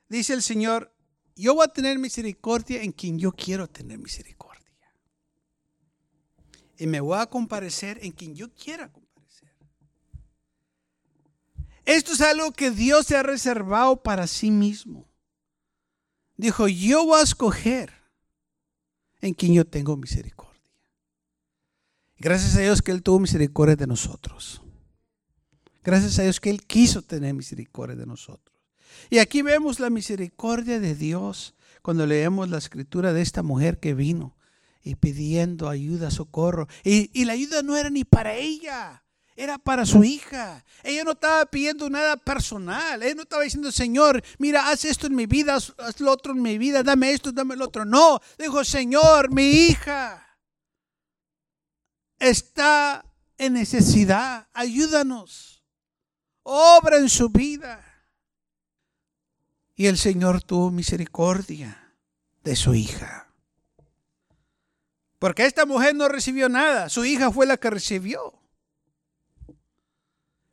dice 0.09 0.35
el 0.35 0.43
Señor, 0.43 0.95
yo 1.37 1.55
voy 1.55 1.64
a 1.64 1.73
tener 1.73 1.99
misericordia 1.99 2.83
en 2.83 2.93
quien 2.93 3.19
yo 3.19 3.33
quiero 3.33 3.69
tener 3.69 3.99
misericordia. 3.99 4.61
Y 6.79 6.87
me 6.87 7.01
voy 7.01 7.19
a 7.19 7.27
comparecer 7.27 7.99
en 8.03 8.12
quien 8.12 8.35
yo 8.35 8.53
quiera 8.55 8.90
esto 11.90 12.12
es 12.12 12.21
algo 12.21 12.53
que 12.53 12.71
Dios 12.71 13.07
se 13.07 13.16
ha 13.16 13.23
reservado 13.25 14.01
para 14.01 14.29
sí 14.29 14.53
mismo. 14.53 15.09
Dijo, 16.37 16.69
yo 16.69 17.05
voy 17.05 17.19
a 17.19 17.25
escoger 17.25 17.93
en 19.21 19.35
quien 19.35 19.55
yo 19.55 19.66
tengo 19.66 19.97
misericordia. 19.97 20.71
Gracias 22.16 22.55
a 22.55 22.61
Dios 22.61 22.81
que 22.81 22.93
Él 22.93 23.03
tuvo 23.03 23.19
misericordia 23.19 23.75
de 23.75 23.88
nosotros. 23.88 24.60
Gracias 25.83 26.19
a 26.19 26.23
Dios 26.23 26.40
que 26.40 26.51
Él 26.51 26.66
quiso 26.66 27.03
tener 27.03 27.35
misericordia 27.35 27.97
de 27.97 28.07
nosotros. 28.07 28.57
Y 29.09 29.19
aquí 29.19 29.43
vemos 29.43 29.81
la 29.81 29.90
misericordia 29.90 30.81
de 30.81 30.95
Dios 30.95 31.55
cuando 31.83 32.07
leemos 32.07 32.49
la 32.49 32.59
escritura 32.59 33.12
de 33.12 33.23
esta 33.23 33.43
mujer 33.43 33.79
que 33.79 33.95
vino 33.95 34.37
y 34.83 34.95
pidiendo 34.97 35.69
ayuda, 35.69 36.11
socorro. 36.11 36.69
Y, 36.85 37.25
la 37.25 37.33
ayuda 37.33 37.62
no 37.62 37.77
era 37.77 37.90
ni 37.90 38.05
para 38.05 38.35
ella 38.35 39.03
era 39.37 39.57
para 39.57 39.87
su 39.87 40.05
hija. 40.05 40.62
Ella 40.83 41.03
no 41.03 41.12
estaba 41.12 41.47
pidiendo 41.47 41.88
nada 41.88 42.19
personal. 42.19 43.03
Ella 43.03 43.14
no 43.14 43.23
estaba 43.23 43.43
diciendo, 43.43 43.73
Señor, 43.73 44.23
mira, 44.38 44.69
haz 44.69 44.85
esto 44.85 45.07
en 45.07 45.14
mi 45.14 45.25
vida, 45.25 45.55
haz 45.55 46.01
lo 46.01 46.12
otro 46.12 46.33
en 46.33 46.43
mi 46.43 46.59
vida, 46.59 46.83
dame 46.83 47.12
esto, 47.12 47.33
dame 47.33 47.57
lo 47.57 47.64
otro. 47.64 47.87
No, 47.87 48.21
dijo, 48.38 48.62
Señor, 48.64 49.33
mi 49.33 49.51
hija 49.51 50.37
está 52.19 53.03
en 53.38 53.55
necesidad. 53.55 54.47
Ayúdanos. 54.53 55.60
Obra 56.53 56.97
en 56.97 57.09
su 57.09 57.29
vida. 57.29 57.81
Y 59.77 59.87
el 59.87 59.97
Señor 59.97 60.43
tuvo 60.43 60.73
misericordia 60.73 61.95
de 62.43 62.57
su 62.57 62.75
hija. 62.75 63.29
Porque 65.21 65.47
esta 65.47 65.65
mujer 65.65 65.95
no 65.95 66.09
recibió 66.09 66.49
nada. 66.49 66.89
Su 66.89 67.05
hija 67.05 67.31
fue 67.31 67.47
la 67.47 67.57
que 67.57 67.71
recibió. 67.71 68.35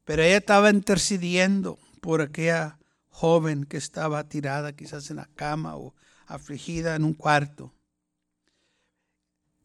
Pero 0.06 0.22
ella 0.22 0.38
estaba 0.38 0.70
intercediendo 0.70 1.80
por 2.00 2.22
aquella 2.22 2.78
joven 3.10 3.66
que 3.66 3.78
estaba 3.78 4.24
tirada 4.30 4.74
quizás 4.74 5.10
en 5.10 5.16
la 5.16 5.30
cama 5.34 5.78
o 5.78 5.96
afligida 6.28 6.94
en 6.94 7.06
un 7.06 7.16
cuarto. 7.16 7.74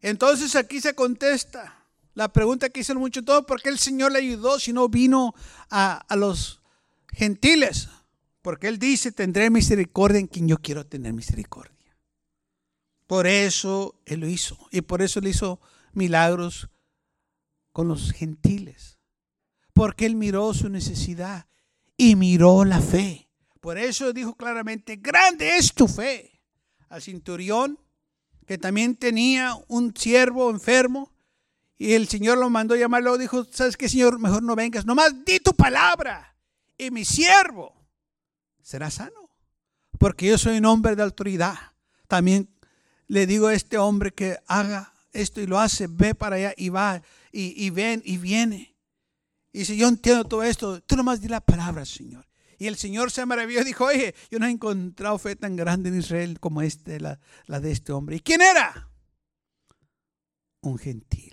Entonces 0.01 0.55
aquí 0.55 0.81
se 0.81 0.95
contesta 0.95 1.82
la 2.13 2.31
pregunta 2.31 2.69
que 2.69 2.81
hicieron 2.81 3.01
mucho 3.01 3.23
todo, 3.23 3.45
¿por 3.45 3.61
qué 3.61 3.69
el 3.69 3.79
Señor 3.79 4.11
le 4.11 4.19
ayudó 4.19 4.59
si 4.59 4.73
no 4.73 4.89
vino 4.89 5.33
a, 5.69 5.93
a 5.95 6.15
los 6.15 6.61
gentiles? 7.11 7.89
Porque 8.41 8.67
Él 8.67 8.77
dice, 8.79 9.11
tendré 9.11 9.49
misericordia 9.49 10.19
en 10.19 10.27
quien 10.27 10.47
yo 10.47 10.57
quiero 10.57 10.85
tener 10.85 11.13
misericordia. 11.13 11.97
Por 13.07 13.27
eso 13.27 13.99
Él 14.05 14.21
lo 14.21 14.27
hizo. 14.27 14.57
Y 14.71 14.81
por 14.81 15.01
eso 15.01 15.19
Él 15.19 15.27
hizo 15.27 15.59
milagros 15.93 16.69
con 17.71 17.87
los 17.87 18.11
gentiles 18.11 18.93
porque 19.73 20.05
él 20.05 20.15
miró 20.15 20.53
su 20.53 20.69
necesidad 20.69 21.47
y 21.97 22.15
miró 22.15 22.63
la 22.63 22.79
fe. 22.79 23.27
Por 23.59 23.77
eso 23.77 24.13
dijo 24.13 24.35
claramente, 24.35 24.97
grande 24.97 25.57
es 25.57 25.73
tu 25.73 25.87
fe. 25.87 26.41
Al 26.89 27.01
centurión, 27.01 27.79
que 28.45 28.57
también 28.57 28.95
tenía 28.95 29.55
un 29.67 29.95
siervo 29.95 30.49
enfermo, 30.51 31.11
y 31.83 31.95
el 31.95 32.07
Señor 32.07 32.37
lo 32.37 32.49
mandó 32.49 32.77
llamarlo, 32.77 33.17
dijo, 33.17 33.43
¿sabes 33.51 33.75
qué, 33.75 33.89
Señor? 33.89 34.17
Mejor 34.17 34.41
no 34.41 34.55
vengas, 34.55 34.85
nomás 34.85 35.25
di 35.25 35.41
tu 35.41 35.53
palabra, 35.53 36.33
y 36.77 36.91
mi 36.91 37.03
siervo 37.03 37.75
será 38.61 38.89
sano, 38.89 39.29
porque 39.99 40.27
yo 40.27 40.37
soy 40.37 40.59
un 40.59 40.65
hombre 40.65 40.95
de 40.95 41.03
autoridad. 41.03 41.55
También 42.07 42.49
le 43.07 43.27
digo 43.27 43.47
a 43.47 43.53
este 43.53 43.77
hombre 43.77 44.13
que 44.13 44.37
haga 44.47 44.93
esto 45.11 45.41
y 45.41 45.45
lo 45.45 45.59
hace, 45.59 45.87
ve 45.87 46.15
para 46.15 46.37
allá 46.37 46.53
y 46.55 46.69
va, 46.69 47.01
y, 47.33 47.69
ven 47.71 48.01
y 48.05 48.17
viene. 48.17 48.77
Y 49.51 49.59
dice, 49.59 49.75
yo 49.75 49.89
entiendo 49.89 50.23
todo 50.23 50.41
esto, 50.41 50.79
tú 50.83 50.95
nomás 50.95 51.19
di 51.19 51.27
la 51.27 51.41
palabra, 51.41 51.83
Señor. 51.83 52.25
Y 52.57 52.67
el 52.67 52.77
Señor 52.77 53.11
se 53.11 53.25
maravilló 53.25 53.59
y 53.59 53.65
dijo, 53.65 53.83
oye, 53.83 54.15
yo 54.31 54.39
no 54.39 54.45
he 54.45 54.51
encontrado 54.51 55.17
fe 55.17 55.35
tan 55.35 55.57
grande 55.57 55.89
en 55.89 55.99
Israel 55.99 56.39
como 56.39 56.61
este, 56.61 57.01
la, 57.01 57.19
la 57.45 57.59
de 57.59 57.73
este 57.73 57.91
hombre. 57.91 58.15
¿Y 58.15 58.19
quién 58.21 58.39
era? 58.41 58.87
Un 60.61 60.77
gentil. 60.77 61.32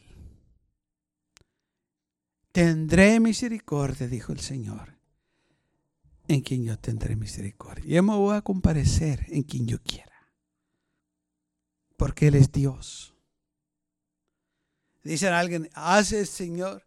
Tendré 2.52 3.20
misericordia, 3.20 4.08
dijo 4.08 4.32
el 4.32 4.40
Señor, 4.40 4.98
en 6.26 6.40
quien 6.40 6.64
yo 6.64 6.78
tendré 6.78 7.16
misericordia. 7.16 7.84
Yo 7.86 8.02
me 8.02 8.14
voy 8.14 8.36
a 8.36 8.42
comparecer 8.42 9.26
en 9.28 9.42
quien 9.42 9.66
yo 9.66 9.80
quiera. 9.82 10.10
Porque 11.96 12.28
Él 12.28 12.34
es 12.34 12.50
Dios. 12.50 13.14
Dice 15.02 15.28
alguien, 15.28 15.70
hace 15.74 16.26
Señor 16.26 16.86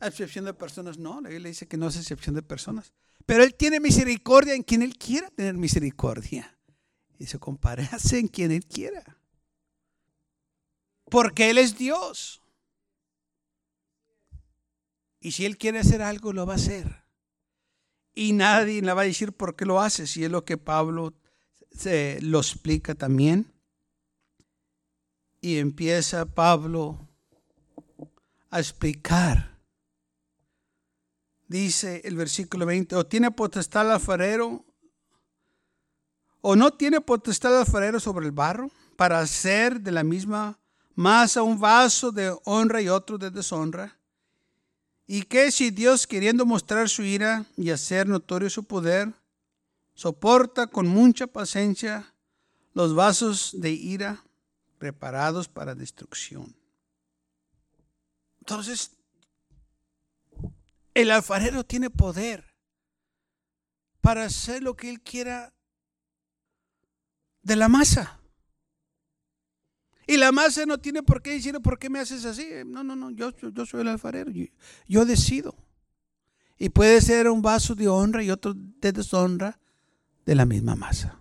excepción 0.00 0.44
de 0.44 0.54
personas, 0.54 0.98
no, 0.98 1.20
la 1.20 1.28
Biblia 1.28 1.48
dice 1.48 1.66
que 1.66 1.76
no 1.76 1.88
es 1.88 1.96
excepción 1.96 2.34
de 2.34 2.42
personas. 2.42 2.92
Pero 3.26 3.42
Él 3.42 3.54
tiene 3.54 3.80
misericordia 3.80 4.54
en 4.54 4.62
quien 4.62 4.82
Él 4.82 4.96
quiera 4.96 5.28
tener 5.30 5.54
misericordia. 5.54 6.56
Y 7.18 7.26
se 7.26 7.38
comparece 7.38 8.18
en 8.18 8.28
quien 8.28 8.52
Él 8.52 8.64
quiera. 8.64 9.18
Porque 11.10 11.50
Él 11.50 11.58
es 11.58 11.76
Dios. 11.76 12.42
Y 15.20 15.32
si 15.32 15.44
Él 15.44 15.58
quiere 15.58 15.80
hacer 15.80 16.02
algo, 16.02 16.32
lo 16.32 16.46
va 16.46 16.54
a 16.54 16.56
hacer. 16.56 17.04
Y 18.14 18.32
nadie 18.32 18.82
le 18.82 18.92
va 18.92 19.02
a 19.02 19.06
decir 19.06 19.32
por 19.32 19.56
qué 19.56 19.64
lo 19.64 19.80
hace, 19.80 20.06
si 20.06 20.24
es 20.24 20.30
lo 20.30 20.44
que 20.44 20.56
Pablo 20.56 21.14
se 21.70 22.18
lo 22.22 22.38
explica 22.38 22.94
también. 22.94 23.52
Y 25.40 25.58
empieza 25.58 26.26
Pablo 26.26 27.08
a 28.50 28.58
explicar 28.58 29.58
dice 31.48 32.02
el 32.04 32.14
versículo 32.14 32.66
20, 32.66 32.94
o 32.94 33.06
tiene 33.06 33.30
potestad 33.30 33.86
el 33.86 33.92
alfarero, 33.92 34.64
o 36.40 36.54
no 36.54 36.70
tiene 36.72 37.00
potestad 37.00 37.52
el 37.52 37.60
alfarero 37.60 37.98
sobre 37.98 38.26
el 38.26 38.32
barro, 38.32 38.70
para 38.96 39.18
hacer 39.18 39.80
de 39.80 39.92
la 39.92 40.04
misma 40.04 40.58
masa 40.94 41.42
un 41.42 41.58
vaso 41.58 42.12
de 42.12 42.36
honra 42.44 42.82
y 42.82 42.88
otro 42.88 43.18
de 43.18 43.30
deshonra. 43.30 43.97
Y 45.10 45.22
que 45.22 45.50
si 45.50 45.70
Dios, 45.70 46.06
queriendo 46.06 46.44
mostrar 46.44 46.90
su 46.90 47.02
ira 47.02 47.46
y 47.56 47.70
hacer 47.70 48.06
notorio 48.06 48.50
su 48.50 48.64
poder, 48.64 49.14
soporta 49.94 50.66
con 50.66 50.86
mucha 50.86 51.26
paciencia 51.26 52.14
los 52.74 52.94
vasos 52.94 53.58
de 53.58 53.70
ira 53.70 54.22
preparados 54.76 55.48
para 55.48 55.74
destrucción. 55.74 56.54
Entonces, 58.40 58.92
el 60.92 61.10
alfarero 61.10 61.64
tiene 61.64 61.88
poder 61.88 62.44
para 64.02 64.24
hacer 64.24 64.62
lo 64.62 64.76
que 64.76 64.90
él 64.90 65.00
quiera 65.00 65.54
de 67.42 67.56
la 67.56 67.68
masa. 67.68 68.17
Y 70.08 70.16
la 70.16 70.32
masa 70.32 70.64
no 70.64 70.78
tiene 70.78 71.02
por 71.02 71.20
qué 71.20 71.32
decir, 71.32 71.54
¿por 71.60 71.78
qué 71.78 71.90
me 71.90 72.00
haces 72.00 72.24
así? 72.24 72.48
No, 72.64 72.82
no, 72.82 72.96
no, 72.96 73.10
yo, 73.10 73.30
yo 73.30 73.66
soy 73.66 73.82
el 73.82 73.88
alfarero, 73.88 74.32
yo, 74.88 75.04
decido. 75.04 75.54
Y 76.56 76.70
puede 76.70 77.02
ser 77.02 77.28
un 77.28 77.42
vaso 77.42 77.74
de 77.74 77.88
honra 77.88 78.22
y 78.22 78.30
otro 78.30 78.54
de 78.54 78.92
deshonra 78.92 79.60
de 80.24 80.34
la 80.34 80.46
misma 80.46 80.76
masa. 80.76 81.18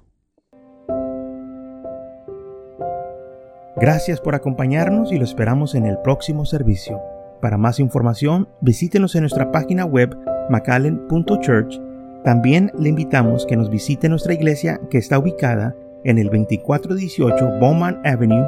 Gracias 3.75 4.21
por 4.21 4.35
acompañarnos 4.35 5.11
y 5.11 5.17
lo 5.17 5.25
esperamos 5.25 5.75
en 5.75 5.85
el 5.85 5.99
próximo 5.99 6.45
servicio. 6.45 7.01
Para 7.41 7.57
más 7.57 7.81
información, 7.81 8.47
visítenos 8.61 9.15
en 9.15 9.21
nuestra 9.21 9.51
página 9.51 9.83
web 9.83 10.17
macallen.church. 10.49 11.77
También 12.23 12.71
le 12.79 12.87
invitamos 12.87 13.45
que 13.45 13.57
nos 13.57 13.69
visite 13.69 14.07
nuestra 14.07 14.33
iglesia 14.33 14.79
que 14.89 14.97
está 14.97 15.19
ubicada 15.19 15.75
en 16.05 16.17
el 16.17 16.27
2418 16.27 17.59
Bowman 17.59 17.99
Avenue 18.05 18.47